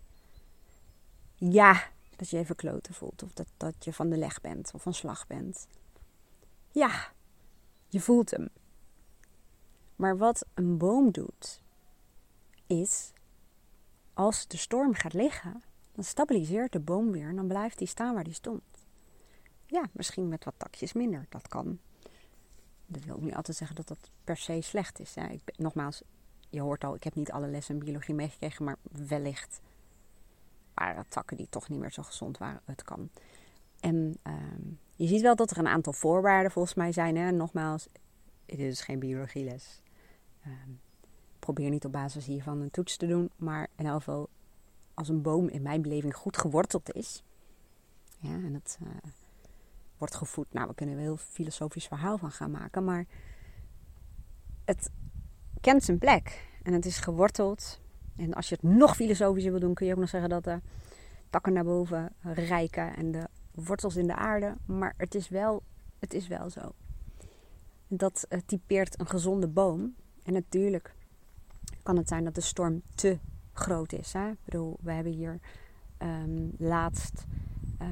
Ja, 1.34 1.82
dat 2.16 2.30
je 2.30 2.38
even 2.38 2.56
kloten 2.56 2.94
voelt 2.94 3.22
of 3.22 3.32
dat, 3.32 3.46
dat 3.56 3.74
je 3.84 3.92
van 3.92 4.10
de 4.10 4.16
leg 4.16 4.40
bent 4.40 4.70
of 4.74 4.82
van 4.82 4.94
slag 4.94 5.26
bent. 5.26 5.66
Ja, 6.70 7.12
je 7.88 8.00
voelt 8.00 8.30
hem. 8.30 8.48
Maar 9.96 10.16
wat 10.16 10.46
een 10.54 10.78
boom 10.78 11.10
doet, 11.10 11.62
is 12.66 13.12
als 14.20 14.46
de 14.46 14.56
storm 14.56 14.94
gaat 14.94 15.12
liggen, 15.12 15.62
dan 15.92 16.04
stabiliseert 16.04 16.72
de 16.72 16.80
boom 16.80 17.10
weer 17.12 17.28
en 17.28 17.36
dan 17.36 17.46
blijft 17.46 17.78
hij 17.78 17.88
staan 17.88 18.14
waar 18.14 18.24
hij 18.24 18.32
stond. 18.32 18.62
Ja, 19.66 19.84
misschien 19.92 20.28
met 20.28 20.44
wat 20.44 20.54
takjes 20.56 20.92
minder, 20.92 21.26
dat 21.28 21.48
kan. 21.48 21.78
Dat 22.86 23.04
wil 23.04 23.16
ik 23.16 23.22
niet 23.22 23.34
altijd 23.34 23.56
zeggen 23.56 23.76
dat 23.76 23.88
dat 23.88 24.10
per 24.24 24.36
se 24.36 24.60
slecht 24.60 25.00
is. 25.00 25.16
Ik 25.16 25.40
nogmaals, 25.56 26.02
je 26.50 26.60
hoort 26.60 26.84
al, 26.84 26.94
ik 26.94 27.04
heb 27.04 27.14
niet 27.14 27.32
alle 27.32 27.48
lessen 27.48 27.74
in 27.74 27.84
biologie 27.84 28.14
meegekregen, 28.14 28.64
maar 28.64 28.76
wellicht 28.82 29.60
waren 30.74 31.08
takken 31.08 31.36
die 31.36 31.48
toch 31.48 31.68
niet 31.68 31.78
meer 31.78 31.92
zo 31.92 32.02
gezond 32.02 32.38
waren. 32.38 32.60
Het 32.64 32.82
kan. 32.82 33.10
En 33.80 34.18
ehm, 34.22 34.62
je 34.94 35.06
ziet 35.06 35.22
wel 35.22 35.36
dat 35.36 35.50
er 35.50 35.58
een 35.58 35.68
aantal 35.68 35.92
voorwaarden 35.92 36.50
volgens 36.50 36.74
mij 36.74 36.92
zijn. 36.92 37.16
Hè? 37.16 37.30
Nogmaals, 37.30 37.88
het 38.46 38.58
is 38.58 38.80
geen 38.80 38.98
biologieles. 38.98 39.82
Um, 40.46 40.80
probeer 41.52 41.70
niet 41.70 41.84
op 41.84 41.92
basis 41.92 42.26
hiervan 42.26 42.60
een 42.60 42.70
toets 42.70 42.96
te 42.96 43.06
doen. 43.06 43.30
Maar 43.36 43.68
in 43.76 43.86
elk 43.86 43.96
geval, 43.96 44.28
als 44.94 45.08
een 45.08 45.22
boom 45.22 45.48
in 45.48 45.62
mijn 45.62 45.82
beleving 45.82 46.14
goed 46.14 46.38
geworteld 46.38 46.92
is. 46.92 47.22
Ja, 48.18 48.30
en 48.30 48.54
het 48.54 48.78
uh, 48.82 48.88
wordt 49.98 50.14
gevoed. 50.14 50.52
Nou, 50.52 50.68
we 50.68 50.74
kunnen 50.74 50.94
er 50.94 51.00
een 51.00 51.06
heel 51.06 51.16
filosofisch 51.16 51.86
verhaal 51.86 52.18
van 52.18 52.30
gaan 52.30 52.50
maken. 52.50 52.84
Maar 52.84 53.06
het 54.64 54.90
kent 55.60 55.84
zijn 55.84 55.98
plek. 55.98 56.48
En 56.62 56.72
het 56.72 56.86
is 56.86 56.98
geworteld. 56.98 57.80
En 58.16 58.34
als 58.34 58.48
je 58.48 58.54
het 58.54 58.70
nog 58.72 58.96
filosofischer 58.96 59.50
wil 59.50 59.60
doen, 59.60 59.74
kun 59.74 59.86
je 59.86 59.92
ook 59.92 59.98
nog 59.98 60.08
zeggen 60.08 60.30
dat 60.30 60.44
de 60.44 60.60
takken 61.30 61.52
naar 61.52 61.64
boven 61.64 62.12
rijken 62.22 62.96
en 62.96 63.10
de 63.10 63.28
wortels 63.54 63.96
in 63.96 64.06
de 64.06 64.14
aarde. 64.16 64.56
Maar 64.66 64.94
het 64.96 65.14
is 65.14 65.28
wel, 65.28 65.62
het 65.98 66.14
is 66.14 66.26
wel 66.26 66.50
zo. 66.50 66.72
Dat 67.88 68.26
uh, 68.28 68.38
typeert 68.46 69.00
een 69.00 69.08
gezonde 69.08 69.48
boom. 69.48 69.94
En 70.22 70.32
natuurlijk 70.32 70.94
het 71.96 72.08
zijn 72.08 72.24
dat 72.24 72.34
de 72.34 72.40
storm 72.40 72.82
te 72.94 73.18
groot 73.52 73.92
is. 73.92 74.12
Hè? 74.12 74.30
Ik 74.30 74.44
bedoel, 74.44 74.78
we 74.80 74.92
hebben 74.92 75.12
hier 75.12 75.40
ehm, 75.98 76.48
laatst 76.58 77.24
uh, 77.82 77.88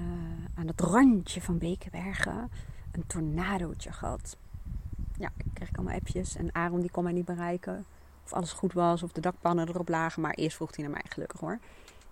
aan 0.55 0.67
het 0.67 0.81
randje 0.81 1.43
van 1.43 1.59
Bekenbergen 1.59 2.51
een 2.93 3.07
tornadootje 3.07 3.93
gehad. 3.93 4.37
Ja, 5.17 5.31
ik 5.37 5.45
kreeg 5.53 5.69
allemaal 5.73 5.95
appjes 5.95 6.37
en 6.37 6.55
Aaron 6.55 6.81
die 6.81 6.91
kon 6.91 7.05
mij 7.05 7.13
niet 7.13 7.25
bereiken. 7.25 7.85
Of 8.25 8.33
alles 8.33 8.53
goed 8.53 8.73
was, 8.73 9.03
of 9.03 9.13
de 9.13 9.21
dakpannen 9.21 9.69
erop 9.69 9.89
lagen. 9.89 10.23
Maar 10.23 10.35
eerst 10.35 10.57
vroeg 10.57 10.77
hij 10.77 10.85
naar 10.85 10.93
mij, 10.93 11.05
gelukkig 11.09 11.41
hoor. 11.41 11.59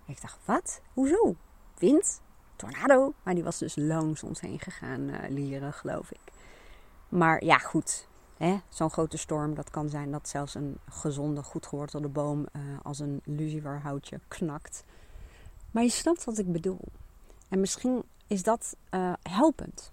Ik 0.05 0.21
dacht, 0.21 0.37
wat? 0.45 0.81
Hoezo? 0.93 1.35
Wind? 1.77 2.21
Tornado? 2.55 3.13
Maar 3.23 3.33
die 3.33 3.43
was 3.43 3.57
dus 3.57 3.75
langs 3.75 4.23
ons 4.23 4.41
heen 4.41 4.59
gegaan, 4.59 5.01
uh, 5.01 5.15
lieren, 5.29 5.73
geloof 5.73 6.11
ik. 6.11 6.31
Maar 7.09 7.43
ja, 7.43 7.57
goed 7.57 8.07
zo'n 8.69 8.89
grote 8.89 9.17
storm, 9.17 9.55
dat 9.55 9.69
kan 9.69 9.89
zijn 9.89 10.11
dat 10.11 10.29
zelfs 10.29 10.55
een 10.55 10.77
gezonde, 10.89 11.43
goed 11.43 11.65
gewortelde 11.65 12.07
boom 12.07 12.39
uh, 12.39 12.61
als 12.83 12.99
een 12.99 13.21
luciferhoutje 13.23 14.19
knakt. 14.27 14.83
Maar 15.71 15.83
je 15.83 15.89
snapt 15.89 16.23
wat 16.23 16.37
ik 16.37 16.51
bedoel. 16.51 16.81
En 17.49 17.59
misschien 17.59 18.03
is 18.27 18.43
dat 18.43 18.75
uh, 18.91 19.13
helpend 19.21 19.91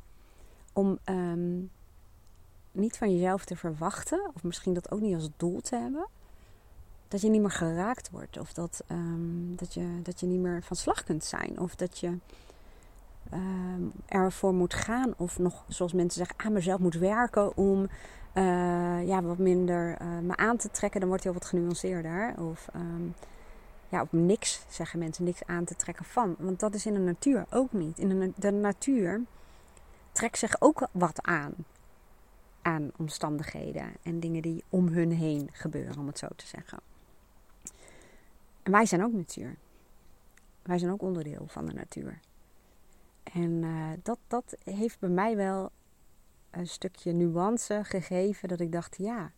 om 0.72 0.98
um, 1.04 1.70
niet 2.72 2.96
van 2.96 3.12
jezelf 3.12 3.44
te 3.44 3.56
verwachten, 3.56 4.30
of 4.34 4.42
misschien 4.42 4.74
dat 4.74 4.90
ook 4.90 5.00
niet 5.00 5.14
als 5.14 5.28
doel 5.36 5.60
te 5.60 5.76
hebben, 5.76 6.06
dat 7.08 7.20
je 7.20 7.28
niet 7.28 7.40
meer 7.40 7.50
geraakt 7.50 8.10
wordt, 8.10 8.38
of 8.38 8.52
dat, 8.52 8.84
um, 8.90 9.56
dat, 9.56 9.74
je, 9.74 10.00
dat 10.02 10.20
je 10.20 10.26
niet 10.26 10.40
meer 10.40 10.62
van 10.62 10.76
slag 10.76 11.04
kunt 11.04 11.24
zijn, 11.24 11.58
of 11.58 11.74
dat 11.74 11.98
je 11.98 12.18
um, 13.32 13.92
ervoor 14.06 14.54
moet 14.54 14.74
gaan, 14.74 15.14
of 15.16 15.38
nog, 15.38 15.64
zoals 15.68 15.92
mensen 15.92 16.26
zeggen, 16.26 16.46
aan 16.46 16.52
mezelf 16.52 16.80
moet 16.80 16.94
werken 16.94 17.56
om 17.56 17.88
uh, 18.34 19.06
ja, 19.06 19.22
wat 19.22 19.38
minder 19.38 20.00
uh, 20.02 20.18
me 20.18 20.36
aan 20.36 20.56
te 20.56 20.70
trekken, 20.70 21.00
dan 21.00 21.08
wordt 21.08 21.24
hij 21.24 21.32
heel 21.32 21.42
wat 21.42 21.50
genuanceerder. 21.50 22.34
Of 22.38 22.68
um, 22.76 23.14
ja, 23.88 24.00
op 24.00 24.12
niks 24.12 24.64
zeggen 24.68 24.98
mensen, 24.98 25.24
niks 25.24 25.44
aan 25.46 25.64
te 25.64 25.76
trekken 25.76 26.04
van. 26.04 26.36
Want 26.38 26.60
dat 26.60 26.74
is 26.74 26.86
in 26.86 26.92
de 26.92 27.00
natuur 27.00 27.46
ook 27.50 27.72
niet. 27.72 27.98
In 27.98 28.08
de, 28.08 28.32
de 28.36 28.50
natuur 28.50 29.20
trekt 30.12 30.38
zich 30.38 30.56
ook 30.58 30.88
wat 30.92 31.22
aan. 31.22 31.52
Aan 32.62 32.90
omstandigheden 32.96 33.92
en 34.02 34.20
dingen 34.20 34.42
die 34.42 34.64
om 34.68 34.88
hun 34.88 35.12
heen 35.12 35.48
gebeuren, 35.52 35.98
om 35.98 36.06
het 36.06 36.18
zo 36.18 36.28
te 36.36 36.46
zeggen. 36.46 36.78
En 38.62 38.72
wij 38.72 38.86
zijn 38.86 39.04
ook 39.04 39.12
natuur. 39.12 39.56
Wij 40.62 40.78
zijn 40.78 40.92
ook 40.92 41.02
onderdeel 41.02 41.44
van 41.46 41.66
de 41.66 41.72
natuur. 41.72 42.20
En 43.32 43.62
uh, 43.62 43.90
dat, 44.02 44.18
dat 44.26 44.56
heeft 44.64 44.98
bij 44.98 45.08
mij 45.08 45.36
wel 45.36 45.70
een 46.50 46.66
stukje 46.66 47.12
nuance 47.12 47.80
gegeven 47.84 48.48
dat 48.48 48.60
ik 48.60 48.72
dacht, 48.72 48.96
ja. 48.98 49.32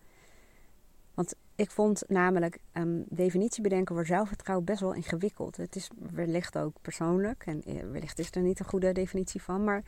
Want 1.14 1.34
ik 1.54 1.70
vond 1.70 2.02
namelijk 2.08 2.58
um, 2.72 3.04
definitie 3.08 3.62
bedenken 3.62 3.94
voor 3.94 4.06
zelfvertrouwen 4.06 4.66
best 4.66 4.80
wel 4.80 4.94
ingewikkeld. 4.94 5.56
Het 5.56 5.76
is 5.76 5.90
wellicht 6.10 6.58
ook 6.58 6.76
persoonlijk 6.82 7.46
en 7.46 7.62
eh, 7.62 7.90
wellicht 7.90 8.18
is 8.18 8.30
er 8.30 8.42
niet 8.42 8.58
een 8.58 8.66
goede 8.66 8.92
definitie 8.92 9.42
van. 9.42 9.64
Maar 9.64 9.84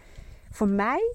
voor 0.51 0.69
mij 0.69 1.15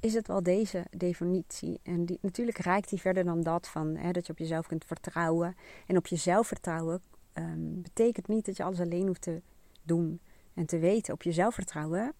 is 0.00 0.14
het 0.14 0.26
wel 0.26 0.42
deze 0.42 0.86
definitie. 0.90 1.80
En 1.82 2.04
die, 2.04 2.18
natuurlijk 2.20 2.58
reikt 2.58 2.88
die 2.88 3.00
verder 3.00 3.24
dan 3.24 3.42
dat 3.42 3.68
van 3.68 3.96
hè, 3.96 4.10
dat 4.10 4.26
je 4.26 4.32
op 4.32 4.38
jezelf 4.38 4.66
kunt 4.66 4.84
vertrouwen. 4.84 5.56
En 5.86 5.96
op 5.96 6.06
jezelf 6.06 6.46
vertrouwen 6.46 7.02
um, 7.34 7.82
betekent 7.82 8.28
niet 8.28 8.46
dat 8.46 8.56
je 8.56 8.64
alles 8.64 8.80
alleen 8.80 9.06
hoeft 9.06 9.22
te 9.22 9.42
doen 9.82 10.20
en 10.54 10.66
te 10.66 10.78
weten. 10.78 11.14
Op 11.14 11.22
jezelf 11.22 11.54
vertrouwen 11.54 12.12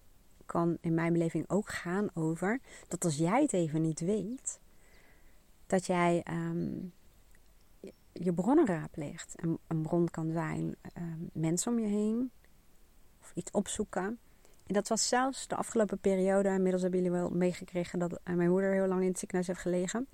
kan 0.45 0.77
in 0.81 0.93
mijn 0.93 1.13
beleving 1.13 1.49
ook 1.49 1.69
gaan 1.69 2.09
over 2.13 2.59
dat 2.87 3.05
als 3.05 3.17
jij 3.17 3.41
het 3.41 3.53
even 3.53 3.81
niet 3.81 3.99
weet, 3.99 4.59
dat 5.67 5.85
jij 5.85 6.23
um, 6.29 6.93
je 8.11 8.33
bronnen 8.33 8.65
raadpleegt. 8.65 9.35
En 9.35 9.57
een 9.67 9.81
bron 9.81 10.09
kan 10.09 10.31
zijn 10.31 10.75
um, 10.97 11.29
mensen 11.33 11.71
om 11.71 11.79
je 11.79 11.87
heen 11.87 12.31
of 13.21 13.31
iets 13.35 13.51
opzoeken. 13.51 14.19
En 14.67 14.73
dat 14.73 14.87
was 14.87 15.07
zelfs 15.07 15.47
de 15.47 15.55
afgelopen 15.55 15.99
periode, 15.99 16.49
inmiddels 16.49 16.81
hebben 16.81 17.01
jullie 17.01 17.17
wel 17.17 17.29
meegekregen 17.29 17.99
dat 17.99 18.19
mijn 18.23 18.49
moeder 18.49 18.73
heel 18.73 18.87
lang 18.87 19.01
in 19.01 19.07
het 19.07 19.19
ziekenhuis 19.19 19.47
heeft 19.47 19.61
gelegen. 19.61 20.07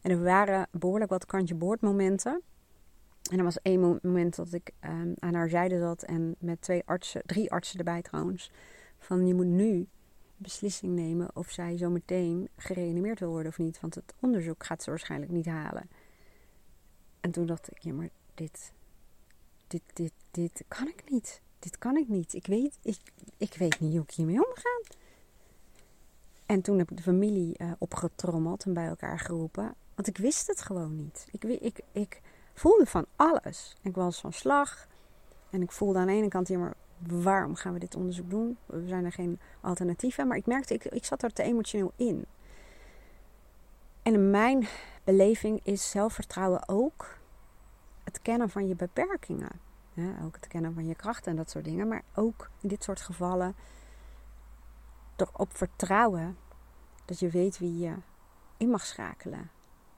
En 0.00 0.10
er 0.10 0.22
waren 0.22 0.68
behoorlijk 0.70 1.10
wat 1.10 1.26
kantje 1.26 1.54
boordmomenten. 1.54 2.42
En 3.30 3.38
er 3.38 3.44
was 3.44 3.62
één 3.62 4.00
moment 4.02 4.36
dat 4.36 4.52
ik 4.52 4.70
um, 4.84 5.14
aan 5.18 5.34
haar 5.34 5.48
zijde 5.48 5.78
zat 5.78 6.02
en 6.02 6.34
met 6.38 6.60
twee 6.60 6.82
artsen, 6.84 7.22
drie 7.26 7.50
artsen 7.50 7.78
erbij 7.78 8.02
trouwens. 8.02 8.50
Van 8.98 9.26
je 9.26 9.34
moet 9.34 9.46
nu 9.46 9.88
beslissing 10.36 10.94
nemen 10.94 11.36
of 11.36 11.50
zij 11.50 11.76
zo 11.76 11.90
meteen 11.90 12.48
gereanimeerd 12.56 13.20
wil 13.20 13.28
worden 13.28 13.52
of 13.52 13.58
niet. 13.58 13.80
Want 13.80 13.94
het 13.94 14.14
onderzoek 14.20 14.64
gaat 14.64 14.82
ze 14.82 14.90
waarschijnlijk 14.90 15.32
niet 15.32 15.46
halen. 15.46 15.90
En 17.20 17.30
toen 17.30 17.46
dacht 17.46 17.70
ik, 17.70 17.78
ja 17.78 17.92
maar 17.92 18.08
dit, 18.34 18.72
dit, 19.66 19.82
dit, 19.92 20.12
dit 20.30 20.64
kan 20.68 20.88
ik 20.88 21.10
niet. 21.10 21.40
Dit 21.58 21.78
kan 21.78 21.96
ik 21.96 22.08
niet. 22.08 22.34
Ik 22.34 22.46
weet, 22.46 22.78
ik, 22.82 22.98
ik 23.36 23.54
weet 23.54 23.80
niet 23.80 23.92
hoe 23.92 24.02
ik 24.02 24.10
hiermee 24.10 24.46
omga. 24.46 24.82
En 26.46 26.60
toen 26.60 26.78
heb 26.78 26.90
ik 26.90 26.96
de 26.96 27.02
familie 27.02 27.54
uh, 27.56 27.72
opgetrommeld 27.78 28.64
en 28.64 28.74
bij 28.74 28.86
elkaar 28.86 29.18
geroepen. 29.18 29.74
Want 29.94 30.08
ik 30.08 30.16
wist 30.16 30.46
het 30.46 30.62
gewoon 30.62 30.96
niet. 30.96 31.28
Ik, 31.30 31.44
ik, 31.44 31.80
ik 31.92 32.20
voelde 32.54 32.86
van 32.86 33.06
alles. 33.16 33.76
Ik 33.82 33.94
was 33.94 34.20
van 34.20 34.32
slag. 34.32 34.86
En 35.50 35.62
ik 35.62 35.72
voelde 35.72 35.98
aan 35.98 36.06
de 36.06 36.12
ene 36.12 36.28
kant, 36.28 36.48
ja 36.48 36.58
maar 36.58 36.74
waarom 37.08 37.54
gaan 37.54 37.72
we 37.72 37.78
dit 37.78 37.96
onderzoek 37.96 38.30
doen? 38.30 38.58
We 38.66 38.86
zijn 38.86 39.04
er 39.04 39.12
geen 39.12 39.40
alternatieven. 39.60 40.26
Maar 40.26 40.36
ik 40.36 40.46
merkte, 40.46 40.74
ik, 40.74 40.84
ik 40.84 41.04
zat 41.04 41.22
er 41.22 41.32
te 41.32 41.42
emotioneel 41.42 41.92
in. 41.96 42.24
En 44.02 44.14
in 44.14 44.30
mijn 44.30 44.68
beleving 45.04 45.60
is 45.62 45.90
zelfvertrouwen 45.90 46.68
ook 46.68 47.18
het 48.04 48.22
kennen 48.22 48.50
van 48.50 48.68
je 48.68 48.74
beperkingen. 48.74 49.60
ook 50.24 50.34
het 50.34 50.46
kennen 50.46 50.74
van 50.74 50.86
je 50.86 50.94
krachten 50.94 51.30
en 51.30 51.36
dat 51.36 51.50
soort 51.50 51.64
dingen. 51.64 51.88
Maar 51.88 52.02
ook 52.14 52.50
in 52.60 52.68
dit 52.68 52.82
soort 52.82 53.00
gevallen 53.00 53.54
erop 55.16 55.56
vertrouwen 55.56 56.36
dat 57.04 57.18
je 57.18 57.28
weet 57.28 57.58
wie 57.58 57.78
je 57.78 57.94
in 58.56 58.70
mag 58.70 58.86
schakelen. 58.86 59.50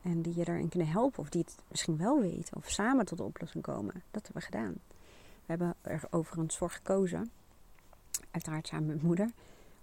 En 0.02 0.22
die 0.22 0.36
je 0.36 0.48
erin 0.48 0.68
kunnen 0.68 0.88
helpen. 0.88 1.18
Of 1.18 1.28
die 1.28 1.40
het 1.40 1.56
misschien 1.68 1.96
wel 1.96 2.20
weten. 2.20 2.56
Of 2.56 2.70
samen 2.70 3.04
tot 3.04 3.18
de 3.18 3.24
oplossing 3.24 3.62
komen. 3.62 4.02
Dat 4.10 4.22
hebben 4.22 4.34
we 4.34 4.40
gedaan. 4.40 4.72
We 5.44 5.46
hebben 5.46 5.74
er 5.82 6.02
overigens 6.10 6.56
voor 6.56 6.70
gekozen 6.70 7.30
uiteraard 8.30 8.66
samen 8.66 8.86
met 8.86 9.02
moeder, 9.02 9.30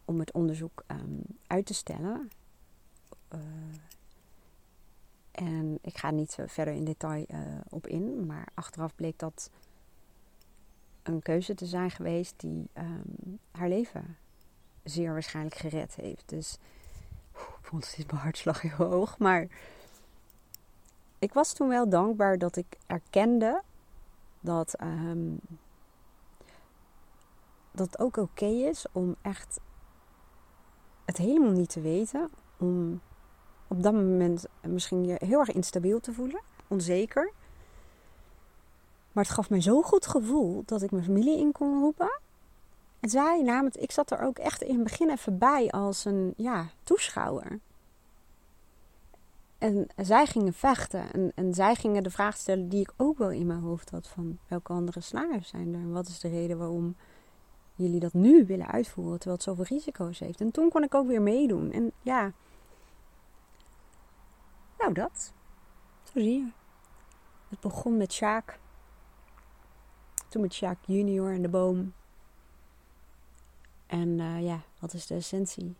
om 0.06 0.20
het 0.20 0.32
onderzoek 0.32 0.84
ehm, 0.88 1.20
uit 1.48 1.66
te 1.66 1.74
stellen. 1.74 2.30
Uh, 3.34 3.40
en 5.32 5.78
ik 5.82 5.98
ga 5.98 6.12
niet 6.12 6.38
verder 6.46 6.74
in 6.74 6.86
detail 6.86 7.26
uh, 7.28 7.40
op 7.70 7.88
in, 7.88 8.26
maar 8.26 8.48
achteraf 8.54 8.96
bleek 8.96 9.20
dat 9.20 9.50
een 11.04 11.22
keuze 11.22 11.54
te 11.54 11.66
zijn 11.66 11.92
geweest 11.92 12.34
die 12.38 12.70
um, 12.74 13.40
haar 13.52 13.70
leven 13.70 14.18
zeer 14.84 15.12
waarschijnlijk 15.12 15.56
gered 15.56 15.96
heeft. 15.96 16.30
Dus 16.30 16.58
ik 17.34 17.58
vond 17.62 17.96
het 17.96 18.12
mijn 18.12 18.22
hartslag 18.24 18.62
heel 18.62 18.88
hoog. 18.88 19.18
Maar 19.18 19.48
ik 21.20 21.34
was 21.34 21.54
toen 21.54 21.68
wel 21.68 21.90
dankbaar 21.90 22.38
dat 22.38 22.56
ik 22.56 22.78
erkende 22.88 23.62
dat, 24.40 24.76
um, 24.82 25.40
dat 27.72 27.86
het 27.86 28.00
ook 28.00 28.18
oké 28.18 28.46
is 28.46 28.86
om 28.92 29.16
echt 29.22 29.60
het 31.06 31.18
helemaal 31.18 31.52
niet 31.52 31.70
te 31.70 31.82
weten. 31.82 32.30
Om 32.58 33.02
op 33.68 33.84
dat 33.84 33.94
moment 33.94 34.46
misschien 34.62 35.06
je 35.06 35.16
heel 35.26 35.40
erg 35.40 35.52
instabiel 35.52 36.00
te 36.00 36.14
voelen, 36.14 36.42
onzeker. 36.68 37.32
Maar 39.12 39.24
het 39.24 39.34
gaf 39.34 39.50
mij 39.50 39.62
zo'n 39.62 39.84
goed 39.84 40.08
gevoel 40.08 40.64
dat 40.66 40.82
ik 40.82 40.92
mijn 40.92 41.04
familie 41.04 41.40
in 41.40 41.52
kon 41.52 41.80
roepen. 41.80 42.20
En 43.00 43.10
zij 43.10 43.42
namelijk, 43.42 43.76
ik 43.76 43.92
zat 43.92 44.12
er 44.12 44.20
ook 44.20 44.38
echt 44.38 44.62
in 44.62 44.74
het 44.74 44.84
begin 44.84 45.10
even 45.10 45.38
bij 45.38 45.70
als 45.70 46.06
een 46.06 46.34
ja, 46.38 46.70
toeschouwer. 46.84 47.60
En 49.60 49.88
zij 49.96 50.26
gingen 50.26 50.54
vechten 50.54 51.12
en, 51.12 51.32
en 51.36 51.54
zij 51.54 51.76
gingen 51.76 52.04
de 52.04 52.10
vraag 52.10 52.38
stellen 52.38 52.70
die 52.70 52.82
ik 52.82 52.94
ook 52.98 53.18
wel 53.18 53.32
in 53.32 53.48
mijn 53.48 53.60
hoofd 53.60 53.90
had: 53.90 54.08
van 54.08 54.40
welke 54.48 54.74
andere 54.74 55.02
slagers 55.02 55.50
zijn 55.50 55.74
er? 55.74 55.80
En 55.80 55.92
wat 55.92 56.08
is 56.08 56.20
de 56.20 56.30
reden 56.30 56.58
waarom 56.58 56.96
jullie 57.76 58.00
dat 58.00 58.14
nu 58.14 58.46
willen 58.46 58.68
uitvoeren 58.68 59.20
terwijl 59.20 59.36
het 59.36 59.44
zoveel 59.46 59.66
risico's 59.78 60.20
heeft? 60.20 60.42
En 60.42 60.52
toen 60.52 60.70
kon 60.70 60.84
ik 60.84 60.96
ook 60.96 61.08
weer 61.08 61.22
meedoen. 61.22 61.72
En 61.72 61.92
ja, 62.02 62.32
nou 64.78 64.94
dat. 64.94 65.34
Zo 66.04 66.20
zie 66.20 66.40
je. 66.40 66.52
Het 67.50 67.60
begon 67.60 67.98
met 67.98 68.14
Sjaak. 68.14 68.60
Toen 70.30 70.42
met 70.42 70.54
Sjaak 70.54 70.78
junior 70.86 71.34
en 71.34 71.42
de 71.42 71.50
boom. 71.50 71.94
En 73.86 74.08
uh, 74.20 74.44
ja, 74.44 74.62
wat 74.80 74.94
is 74.94 75.08
de 75.08 75.16
essentie? 75.16 75.76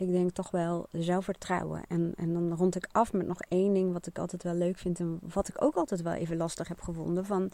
Ik 0.00 0.10
denk 0.10 0.30
toch 0.30 0.50
wel 0.50 0.86
zelfvertrouwen. 0.92 1.82
En, 1.88 2.12
en 2.16 2.32
dan 2.32 2.54
rond 2.54 2.76
ik 2.76 2.88
af 2.92 3.12
met 3.12 3.26
nog 3.26 3.40
één 3.40 3.74
ding 3.74 3.92
wat 3.92 4.06
ik 4.06 4.18
altijd 4.18 4.42
wel 4.42 4.54
leuk 4.54 4.78
vind. 4.78 5.00
En 5.00 5.20
wat 5.32 5.48
ik 5.48 5.62
ook 5.62 5.74
altijd 5.74 6.02
wel 6.02 6.12
even 6.12 6.36
lastig 6.36 6.68
heb 6.68 6.80
gevonden. 6.80 7.24
Van 7.24 7.50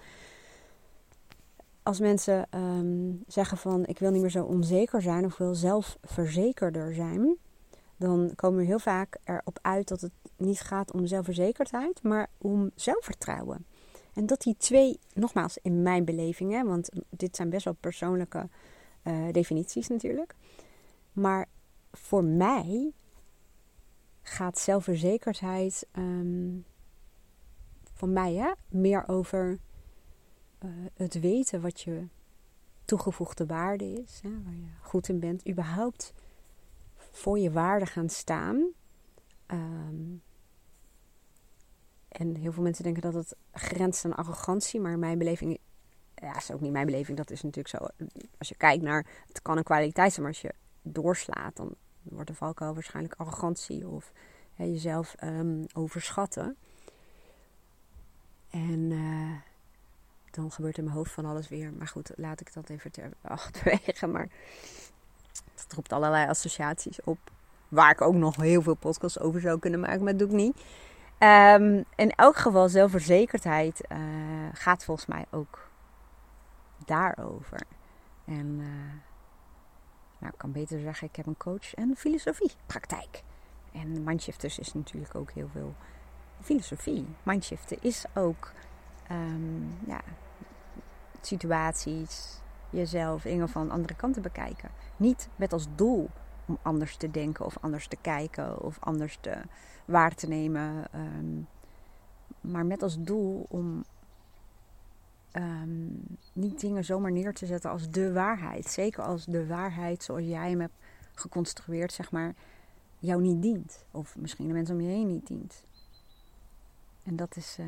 als 1.82 2.00
mensen 2.00 2.46
um, 2.54 3.22
zeggen 3.26 3.58
van 3.58 3.86
ik 3.86 3.98
wil 3.98 4.10
niet 4.10 4.20
meer 4.20 4.30
zo 4.30 4.44
onzeker 4.44 5.02
zijn 5.02 5.24
of 5.24 5.36
wil 5.36 5.54
zelfverzekerder 5.54 6.94
zijn. 6.94 7.36
Dan 7.96 8.32
komen 8.34 8.58
we 8.58 8.64
heel 8.64 8.78
vaak 8.78 9.18
erop 9.24 9.58
uit 9.62 9.88
dat 9.88 10.00
het 10.00 10.12
niet 10.36 10.60
gaat 10.60 10.92
om 10.92 11.06
zelfverzekerdheid, 11.06 12.02
maar 12.02 12.28
om 12.38 12.70
zelfvertrouwen. 12.74 13.66
En 14.14 14.26
dat 14.26 14.40
die 14.42 14.56
twee, 14.58 14.98
nogmaals 15.14 15.58
in 15.62 15.82
mijn 15.82 16.04
beleving, 16.04 16.52
hè, 16.52 16.64
want 16.64 16.88
dit 17.10 17.36
zijn 17.36 17.50
best 17.50 17.64
wel 17.64 17.76
persoonlijke 17.80 18.48
uh, 19.04 19.32
definities 19.32 19.88
natuurlijk. 19.88 20.34
Maar 21.12 21.46
voor 21.98 22.24
mij 22.24 22.92
gaat 24.22 24.58
zelfverzekerdheid 24.58 25.86
um, 25.92 26.64
voor 27.92 28.08
mij 28.08 28.34
hè, 28.34 28.52
meer 28.68 29.08
over 29.08 29.58
uh, 30.64 30.70
het 30.94 31.20
weten 31.20 31.60
wat 31.60 31.80
je 31.80 32.06
toegevoegde 32.84 33.46
waarde 33.46 33.92
is, 33.92 34.20
hè, 34.22 34.42
waar 34.42 34.54
je 34.54 34.68
goed 34.82 35.08
in 35.08 35.20
bent, 35.20 35.48
überhaupt 35.48 36.12
voor 36.96 37.38
je 37.38 37.50
waarde 37.50 37.86
gaan 37.86 38.08
staan. 38.08 38.66
Um, 39.46 40.22
en 42.08 42.34
heel 42.34 42.52
veel 42.52 42.62
mensen 42.62 42.84
denken 42.84 43.02
dat 43.02 43.14
het 43.14 43.36
grenst 43.52 44.04
aan 44.04 44.16
arrogantie, 44.16 44.80
maar 44.80 44.92
in 44.92 44.98
mijn 44.98 45.18
beleving 45.18 45.58
ja, 46.14 46.36
is 46.36 46.52
ook 46.52 46.60
niet 46.60 46.72
mijn 46.72 46.86
beleving. 46.86 47.16
Dat 47.16 47.30
is 47.30 47.42
natuurlijk 47.42 47.76
zo. 47.76 48.06
Als 48.38 48.48
je 48.48 48.56
kijkt 48.56 48.82
naar, 48.82 49.06
het 49.26 49.42
kan 49.42 49.56
een 49.56 49.62
kwaliteit 49.62 50.12
zijn, 50.12 50.22
maar 50.26 50.34
als 50.34 50.42
je 50.42 50.54
doorslaat, 50.82 51.56
dan 51.56 51.74
wordt 52.10 52.28
de 52.30 52.34
valkuil 52.34 52.74
waarschijnlijk 52.74 53.14
arrogantie 53.18 53.88
of 53.88 54.12
jezelf 54.54 55.14
um, 55.24 55.64
overschatten. 55.74 56.56
En 58.50 58.90
uh, 58.90 59.32
dan 60.30 60.50
gebeurt 60.50 60.78
in 60.78 60.84
mijn 60.84 60.96
hoofd 60.96 61.12
van 61.12 61.24
alles 61.24 61.48
weer. 61.48 61.72
Maar 61.72 61.88
goed, 61.88 62.10
laat 62.16 62.40
ik 62.40 62.52
dat 62.52 62.68
even 62.68 62.90
ter 62.90 63.10
achterwege. 63.22 64.06
Maar 64.06 64.28
het 65.54 65.72
roept 65.74 65.92
allerlei 65.92 66.28
associaties 66.28 67.02
op. 67.02 67.18
Waar 67.68 67.90
ik 67.90 68.00
ook 68.00 68.14
nog 68.14 68.36
heel 68.36 68.62
veel 68.62 68.74
podcasts 68.74 69.18
over 69.18 69.40
zou 69.40 69.58
kunnen 69.58 69.80
maken, 69.80 70.02
maar 70.02 70.16
dat 70.16 70.18
doe 70.18 70.28
ik 70.28 70.44
niet. 70.44 70.56
Um, 71.18 71.84
in 71.96 72.10
elk 72.10 72.36
geval, 72.36 72.68
zelfverzekerdheid 72.68 73.80
uh, 73.92 73.98
gaat 74.52 74.84
volgens 74.84 75.06
mij 75.06 75.24
ook 75.30 75.68
daarover. 76.84 77.60
En 78.24 78.58
uh, 78.60 78.66
nou, 80.18 80.32
ik 80.32 80.38
kan 80.38 80.52
beter 80.52 80.80
zeggen, 80.80 81.08
ik 81.08 81.16
heb 81.16 81.26
een 81.26 81.36
coach 81.36 81.74
en 81.74 81.96
filosofie 81.96 82.52
praktijk. 82.66 83.22
En 83.72 84.04
mindshifters 84.04 84.58
is 84.58 84.74
natuurlijk 84.74 85.14
ook 85.14 85.30
heel 85.30 85.48
veel 85.48 85.74
filosofie. 86.40 87.06
Mindshiften 87.22 87.76
is 87.80 88.04
ook 88.14 88.52
um, 89.10 89.78
ja, 89.86 90.00
situaties, 91.20 92.40
jezelf, 92.70 93.22
dingen 93.22 93.48
van 93.48 93.70
andere 93.70 93.94
kanten 93.94 94.22
bekijken. 94.22 94.70
Niet 94.96 95.28
met 95.36 95.52
als 95.52 95.66
doel 95.74 96.10
om 96.46 96.58
anders 96.62 96.96
te 96.96 97.10
denken 97.10 97.44
of 97.44 97.56
anders 97.60 97.88
te 97.88 97.96
kijken 98.00 98.62
of 98.62 98.76
anders 98.80 99.18
te 99.20 99.42
waar 99.84 100.14
te 100.14 100.28
nemen. 100.28 100.84
Um, 100.94 101.48
maar 102.40 102.66
met 102.66 102.82
als 102.82 102.96
doel 102.98 103.46
om 103.48 103.84
um, 105.36 106.02
niet 106.32 106.60
dingen 106.60 106.84
zomaar 106.84 107.12
neer 107.12 107.34
te 107.34 107.46
zetten 107.46 107.70
als 107.70 107.90
de 107.90 108.12
waarheid. 108.12 108.66
Zeker 108.66 109.02
als 109.02 109.24
de 109.24 109.46
waarheid 109.46 110.02
zoals 110.02 110.24
jij 110.24 110.50
hem 110.50 110.60
hebt 110.60 110.78
geconstrueerd, 111.14 111.92
zeg 111.92 112.10
maar, 112.10 112.34
jou 112.98 113.22
niet 113.22 113.42
dient. 113.42 113.84
Of 113.90 114.16
misschien 114.16 114.46
de 114.46 114.52
mensen 114.52 114.74
om 114.74 114.80
je 114.80 114.88
heen 114.88 115.06
niet 115.06 115.26
dient. 115.26 115.64
En 117.02 117.16
dat 117.16 117.36
is 117.36 117.56
uh, 117.60 117.66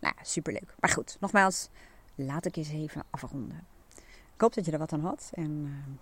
nou 0.00 0.14
ja, 0.16 0.24
superleuk. 0.24 0.74
Maar 0.80 0.90
goed, 0.90 1.16
nogmaals, 1.20 1.68
laat 2.14 2.44
ik 2.44 2.56
eens 2.56 2.68
even 2.68 3.04
afronden. 3.10 3.66
Ik 4.34 4.40
hoop 4.40 4.54
dat 4.54 4.64
je 4.64 4.72
er 4.72 4.78
wat 4.78 4.92
aan 4.92 5.00
had 5.00 5.30
en 5.34 5.50
uh, 5.50 5.94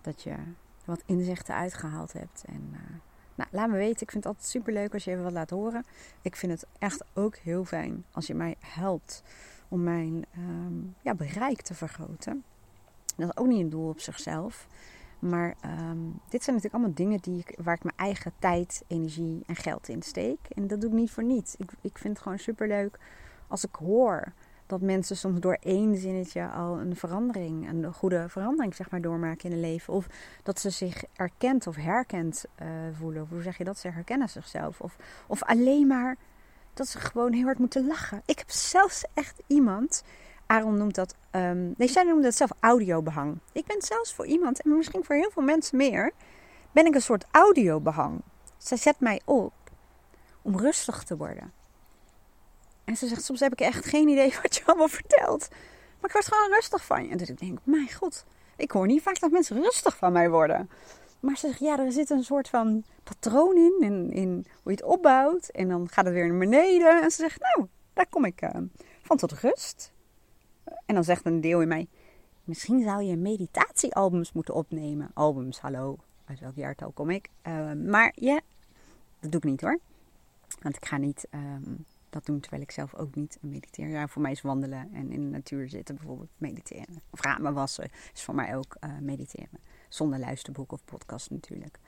dat 0.00 0.22
je 0.22 0.36
wat 0.84 1.02
inzichten 1.06 1.54
uitgehaald 1.54 2.12
hebt. 2.12 2.44
En 2.46 2.70
uh, 2.72 2.78
nou, 3.34 3.50
laat 3.52 3.68
me 3.68 3.76
weten. 3.76 4.02
Ik 4.02 4.10
vind 4.10 4.24
het 4.24 4.26
altijd 4.26 4.50
super 4.50 4.72
leuk 4.72 4.92
als 4.92 5.04
je 5.04 5.10
even 5.10 5.22
wat 5.22 5.32
laat 5.32 5.50
horen. 5.50 5.84
Ik 6.22 6.36
vind 6.36 6.52
het 6.52 6.66
echt 6.78 7.04
ook 7.14 7.36
heel 7.36 7.64
fijn 7.64 8.04
als 8.10 8.26
je 8.26 8.34
mij 8.34 8.56
helpt 8.60 9.22
om 9.68 9.82
mijn 9.82 10.24
um, 10.38 10.94
ja, 11.02 11.14
bereik 11.14 11.62
te 11.62 11.74
vergroten. 11.74 12.44
Dat 13.16 13.28
is 13.28 13.36
ook 13.36 13.46
niet 13.46 13.60
een 13.60 13.70
doel 13.70 13.88
op 13.88 14.00
zichzelf. 14.00 14.66
Maar 15.18 15.54
um, 15.64 16.20
dit 16.28 16.42
zijn 16.42 16.56
natuurlijk 16.56 16.74
allemaal 16.74 16.94
dingen 16.94 17.18
die 17.20 17.38
ik, 17.38 17.58
waar 17.62 17.74
ik 17.74 17.82
mijn 17.82 17.96
eigen 17.96 18.32
tijd, 18.38 18.82
energie 18.86 19.42
en 19.46 19.56
geld 19.56 19.88
in 19.88 20.02
steek. 20.02 20.38
En 20.48 20.66
dat 20.66 20.80
doe 20.80 20.90
ik 20.90 20.96
niet 20.96 21.10
voor 21.10 21.24
niets. 21.24 21.56
Ik, 21.56 21.70
ik 21.80 21.98
vind 21.98 22.14
het 22.14 22.22
gewoon 22.22 22.38
super 22.38 22.68
leuk 22.68 22.98
als 23.48 23.64
ik 23.64 23.74
hoor 23.74 24.32
dat 24.66 24.80
mensen 24.80 25.16
soms 25.16 25.40
door 25.40 25.58
één 25.60 25.96
zinnetje 25.96 26.48
al 26.48 26.78
een 26.78 26.96
verandering, 26.96 27.68
een 27.68 27.92
goede 27.92 28.28
verandering 28.28 28.74
zeg 28.74 28.90
maar, 28.90 29.00
doormaken 29.00 29.44
in 29.44 29.50
hun 29.50 29.60
leven. 29.60 29.94
Of 29.94 30.06
dat 30.42 30.60
ze 30.60 30.70
zich 30.70 31.04
erkend 31.16 31.66
of 31.66 31.76
herkend 31.76 32.44
uh, 32.62 32.68
voelen. 32.92 33.22
Of 33.22 33.28
hoe 33.28 33.42
zeg 33.42 33.58
je 33.58 33.64
dat? 33.64 33.78
Ze 33.78 33.88
herkennen 33.88 34.28
zichzelf. 34.28 34.80
Of, 34.80 34.96
of 35.26 35.42
alleen 35.42 35.86
maar 35.86 36.16
dat 36.78 36.88
ze 36.88 36.98
gewoon 36.98 37.32
heel 37.32 37.44
hard 37.44 37.58
moeten 37.58 37.86
lachen. 37.86 38.22
Ik 38.26 38.38
heb 38.38 38.50
zelfs 38.50 39.04
echt 39.14 39.42
iemand, 39.46 40.02
Aaron 40.46 40.76
noemt 40.76 40.94
dat, 40.94 41.14
um, 41.32 41.74
nee, 41.76 41.88
zij 41.88 42.02
noemt 42.02 42.22
dat 42.22 42.34
zelf 42.34 42.50
audiobehang. 42.60 43.38
Ik 43.52 43.66
ben 43.66 43.82
zelfs 43.82 44.14
voor 44.14 44.26
iemand, 44.26 44.62
en 44.62 44.76
misschien 44.76 45.04
voor 45.04 45.14
heel 45.14 45.30
veel 45.30 45.42
mensen 45.42 45.76
meer, 45.76 46.12
ben 46.72 46.86
ik 46.86 46.94
een 46.94 47.02
soort 47.02 47.24
audiobehang. 47.30 48.20
Zij 48.56 48.76
zet 48.76 49.00
mij 49.00 49.20
op 49.24 49.52
om 50.42 50.58
rustig 50.58 51.02
te 51.02 51.16
worden. 51.16 51.52
En 52.84 52.96
ze 52.96 53.06
zegt, 53.06 53.24
soms 53.24 53.40
heb 53.40 53.52
ik 53.52 53.60
echt 53.60 53.86
geen 53.86 54.08
idee 54.08 54.34
wat 54.42 54.56
je 54.56 54.64
allemaal 54.66 54.88
vertelt. 54.88 55.48
Maar 56.00 56.10
ik 56.10 56.12
word 56.12 56.26
gewoon 56.26 56.50
rustig 56.50 56.84
van 56.84 57.04
je. 57.04 57.10
En 57.10 57.16
dus 57.16 57.28
ik 57.28 57.38
denk, 57.38 57.58
mijn 57.62 57.92
god, 57.92 58.24
ik 58.56 58.70
hoor 58.70 58.86
niet 58.86 59.02
vaak 59.02 59.20
dat 59.20 59.30
mensen 59.30 59.62
rustig 59.62 59.96
van 59.96 60.12
mij 60.12 60.30
worden. 60.30 60.70
Maar 61.20 61.36
ze 61.36 61.46
zegt, 61.46 61.58
ja, 61.58 61.78
er 61.78 61.92
zit 61.92 62.10
een 62.10 62.24
soort 62.24 62.48
van 62.48 62.84
patroon 63.02 63.56
in, 63.56 63.76
in, 63.80 64.10
in 64.10 64.46
hoe 64.62 64.72
je 64.72 64.78
het 64.78 64.82
opbouwt. 64.82 65.48
En 65.48 65.68
dan 65.68 65.88
gaat 65.88 66.04
het 66.04 66.14
weer 66.14 66.28
naar 66.28 66.38
beneden. 66.38 67.02
En 67.02 67.10
ze 67.10 67.16
zegt, 67.16 67.40
nou, 67.40 67.68
daar 67.92 68.06
kom 68.08 68.24
ik 68.24 68.42
uh, 68.42 68.50
van 69.02 69.16
tot 69.16 69.32
rust. 69.32 69.92
En 70.86 70.94
dan 70.94 71.04
zegt 71.04 71.26
een 71.26 71.40
deel 71.40 71.60
in 71.60 71.68
mij, 71.68 71.88
misschien 72.44 72.82
zou 72.82 73.02
je 73.02 73.16
meditatiealbums 73.16 74.32
moeten 74.32 74.54
opnemen. 74.54 75.10
Albums, 75.14 75.60
hallo, 75.60 75.98
uit 76.24 76.40
welk 76.40 76.54
jaartal 76.54 76.90
kom 76.90 77.10
ik? 77.10 77.28
Uh, 77.46 77.72
maar 77.72 78.12
ja, 78.14 78.40
dat 79.20 79.30
doe 79.30 79.40
ik 79.40 79.46
niet 79.46 79.60
hoor. 79.60 79.78
Want 80.62 80.76
ik 80.76 80.84
ga 80.84 80.96
niet 80.96 81.26
um, 81.30 81.84
dat 82.10 82.26
doen 82.26 82.40
terwijl 82.40 82.62
ik 82.62 82.70
zelf 82.70 82.94
ook 82.94 83.14
niet 83.14 83.38
mediteer. 83.40 83.88
Ja, 83.88 84.08
voor 84.08 84.22
mij 84.22 84.30
is 84.30 84.40
wandelen 84.40 84.92
en 84.92 85.12
in 85.12 85.20
de 85.20 85.28
natuur 85.30 85.68
zitten 85.68 85.94
bijvoorbeeld 85.94 86.30
mediteren. 86.36 87.02
Of 87.10 87.20
ramen 87.20 87.54
wassen 87.54 87.90
is 88.14 88.22
voor 88.22 88.34
mij 88.34 88.56
ook 88.56 88.76
uh, 88.80 88.98
mediteren. 89.00 89.58
Zonder 89.88 90.18
luisterboek 90.18 90.72
of 90.72 90.84
podcast 90.84 91.30
natuurlijk. 91.30 91.78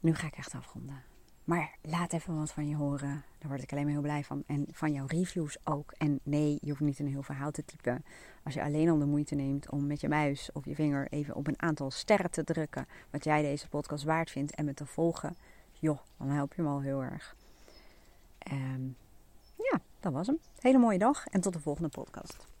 Nu 0.00 0.14
ga 0.14 0.26
ik 0.26 0.36
echt 0.36 0.54
afronden. 0.54 1.02
Maar 1.44 1.76
laat 1.82 2.12
even 2.12 2.38
wat 2.38 2.52
van 2.52 2.68
je 2.68 2.76
horen. 2.76 3.24
Daar 3.38 3.48
word 3.48 3.62
ik 3.62 3.72
alleen 3.72 3.84
maar 3.84 3.92
heel 3.92 4.02
blij 4.02 4.24
van. 4.24 4.42
En 4.46 4.66
van 4.70 4.92
jouw 4.92 5.06
reviews 5.06 5.56
ook. 5.64 5.92
En 5.92 6.20
nee, 6.22 6.58
je 6.60 6.68
hoeft 6.68 6.80
niet 6.80 6.98
een 6.98 7.08
heel 7.08 7.22
verhaal 7.22 7.50
te 7.50 7.64
typen. 7.64 8.04
Als 8.44 8.54
je 8.54 8.62
alleen 8.62 8.88
al 8.88 8.98
de 8.98 9.04
moeite 9.04 9.34
neemt 9.34 9.70
om 9.70 9.86
met 9.86 10.00
je 10.00 10.08
muis 10.08 10.50
of 10.52 10.64
je 10.64 10.74
vinger 10.74 11.08
even 11.10 11.34
op 11.34 11.46
een 11.46 11.62
aantal 11.62 11.90
sterren 11.90 12.30
te 12.30 12.44
drukken. 12.44 12.86
Wat 13.10 13.24
jij 13.24 13.42
deze 13.42 13.68
podcast 13.68 14.04
waard 14.04 14.30
vindt 14.30 14.54
en 14.54 14.64
me 14.64 14.74
te 14.74 14.86
volgen. 14.86 15.36
Joh, 15.72 15.98
dan 16.16 16.28
help 16.28 16.54
je 16.54 16.62
me 16.62 16.68
al 16.68 16.80
heel 16.80 17.02
erg. 17.02 17.36
Um, 18.52 18.96
ja, 19.56 19.80
dat 20.00 20.12
was 20.12 20.26
hem. 20.26 20.38
Hele 20.60 20.78
mooie 20.78 20.98
dag 20.98 21.26
en 21.26 21.40
tot 21.40 21.52
de 21.52 21.60
volgende 21.60 21.88
podcast. 21.88 22.55